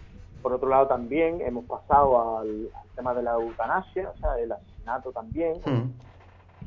[0.46, 5.12] Por otro lado, también hemos pasado al, tema de la eutanasia, o sea, el asesinato
[5.12, 5.90] también, hmm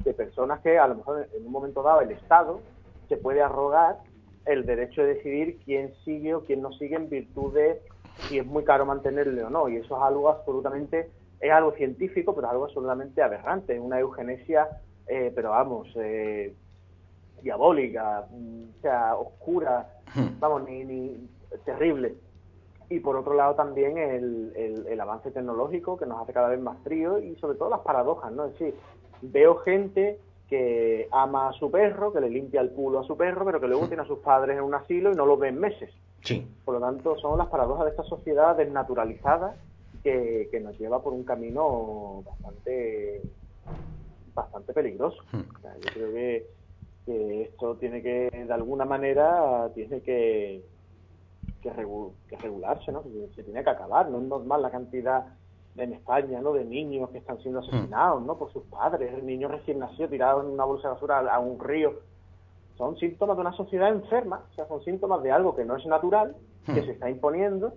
[0.05, 2.61] de personas que a lo mejor en un momento dado el Estado
[3.09, 3.99] se puede arrogar
[4.47, 7.81] el derecho de decidir quién sigue o quién no sigue en virtud de
[8.29, 9.69] si es muy caro mantenerle o no.
[9.69, 11.11] Y eso es algo absolutamente,
[11.41, 14.69] es algo científico, pero es algo absolutamente aberrante, es una eugenesia,
[15.07, 16.55] eh, pero vamos, eh,
[17.43, 20.41] diabólica, mm, o sea, oscura, hmm.
[20.41, 21.29] vamos, ni, ni
[21.65, 22.15] terrible.
[22.91, 26.61] Y por otro lado también el, el, el, avance tecnológico que nos hace cada vez
[26.61, 28.47] más frío y sobre todo las paradojas, ¿no?
[28.47, 28.75] Es decir,
[29.21, 30.19] veo gente
[30.49, 33.69] que ama a su perro, que le limpia el culo a su perro, pero que
[33.69, 35.91] luego tiene a sus padres en un asilo y no lo ven meses.
[36.23, 36.47] Sí.
[36.65, 39.57] Por lo tanto, son las paradojas de esta sociedad desnaturalizada
[40.03, 43.21] que, que nos lleva por un camino bastante
[44.35, 45.23] bastante peligroso.
[45.33, 45.43] Hmm.
[45.83, 46.47] yo creo que,
[47.05, 50.63] que, esto tiene que, de alguna manera, tiene que,
[51.63, 51.73] que,
[52.37, 53.03] regularse, ¿no?
[53.35, 54.09] se tiene que acabar.
[54.09, 55.27] No es normal la cantidad
[55.77, 56.53] en España, ¿no?
[56.53, 58.37] De niños que están siendo asesinados, ¿no?
[58.37, 62.01] Por sus padres, niños recién nacidos tirados en una bolsa de basura a, un río.
[62.77, 65.87] Son síntomas de una sociedad enferma, o sea, son síntomas de algo que no es
[65.87, 66.37] natural,
[66.67, 67.73] que se está imponiendo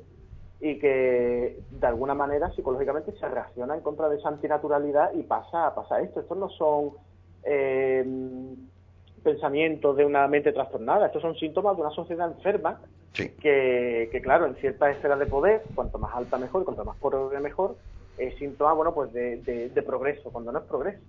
[0.59, 5.73] y que de alguna manera psicológicamente se reacciona en contra de esa antinaturalidad y pasa,
[5.73, 6.19] pasa esto.
[6.19, 6.91] Estos no son
[7.43, 8.05] eh,
[9.23, 12.79] pensamientos de una mente trastornada, estos son síntomas de una sociedad enferma
[13.13, 17.39] que, que, claro, en ciertas esferas de poder, cuanto más alta mejor, cuanto más poder
[17.41, 17.75] mejor,
[18.17, 19.37] es síntoma, bueno, pues de,
[19.69, 21.01] de, progreso, cuando no es progreso.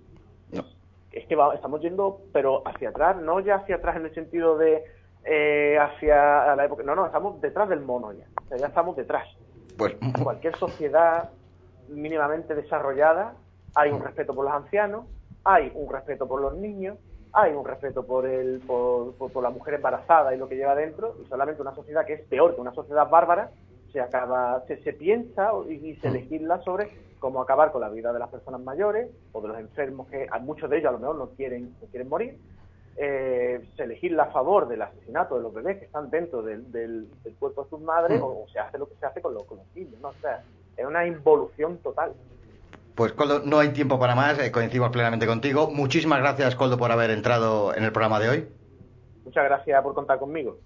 [1.11, 4.83] Es que estamos yendo, pero hacia atrás, no ya hacia atrás en el sentido de
[5.25, 8.95] eh, hacia la época, no, no, estamos detrás del mono ya, o sea, ya estamos
[8.95, 9.27] detrás.
[9.77, 11.29] Pues, cualquier sociedad
[11.87, 13.35] mínimamente desarrollada,
[13.75, 15.05] hay un respeto por los ancianos,
[15.43, 16.97] hay un respeto por los niños,
[17.33, 21.15] hay un respeto por, el, por, por, la mujer embarazada y lo que lleva dentro,
[21.23, 23.49] y solamente una sociedad que es peor que una sociedad bárbara,
[23.91, 26.13] se acaba, se, se piensa y, se mm.
[26.13, 30.07] legisla sobre cómo acabar con la vida de las personas mayores o de los enfermos
[30.07, 32.37] que a muchos de ellos a lo mejor no quieren, no quieren morir.
[32.95, 37.07] Eh, se legisla a favor del asesinato de los bebés que están dentro del, del,
[37.39, 38.23] cuerpo de sus madres mm.
[38.23, 40.09] o, se hace lo que se hace con, los, con los niños, ¿no?
[40.09, 40.43] O sea,
[40.77, 42.13] es una involución total.
[42.95, 45.69] Pues Coldo, no hay tiempo para más, eh, coincidimos plenamente contigo.
[45.71, 48.47] Muchísimas gracias, Coldo, por haber entrado en el programa de hoy.
[49.25, 50.59] Muchas gracias por contar conmigo.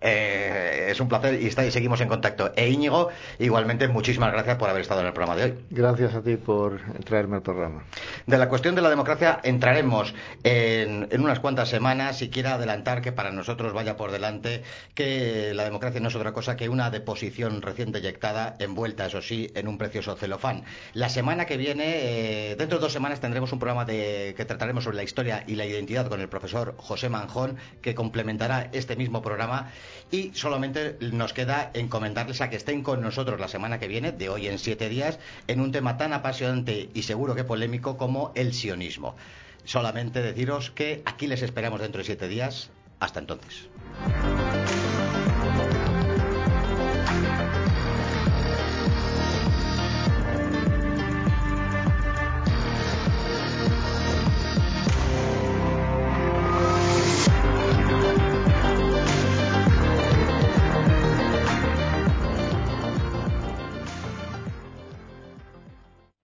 [0.00, 2.52] Eh, es un placer y, está, y seguimos en contacto.
[2.56, 5.54] E Íñigo, igualmente, muchísimas gracias por haber estado en el programa de hoy.
[5.70, 7.84] Gracias a ti por traerme al programa.
[8.26, 13.02] De la cuestión de la democracia entraremos en, en unas cuantas semanas y quiero adelantar
[13.02, 14.62] que para nosotros vaya por delante
[14.94, 19.50] que la democracia no es otra cosa que una deposición recién deyectada, envuelta, eso sí,
[19.54, 20.64] en un precioso celofán.
[20.94, 24.84] La semana que viene, eh, dentro de dos semanas, tendremos un programa de, que trataremos
[24.84, 29.22] sobre la historia y la identidad con el profesor José Manjón, que complementará este mismo
[29.22, 29.70] programa
[30.10, 34.28] y solamente nos queda encomendarles a que estén con nosotros la semana que viene, de
[34.28, 38.52] hoy en siete días, en un tema tan apasionante y seguro que polémico como el
[38.52, 39.16] sionismo.
[39.64, 42.70] Solamente deciros que aquí les esperamos dentro de siete días.
[42.98, 43.68] Hasta entonces.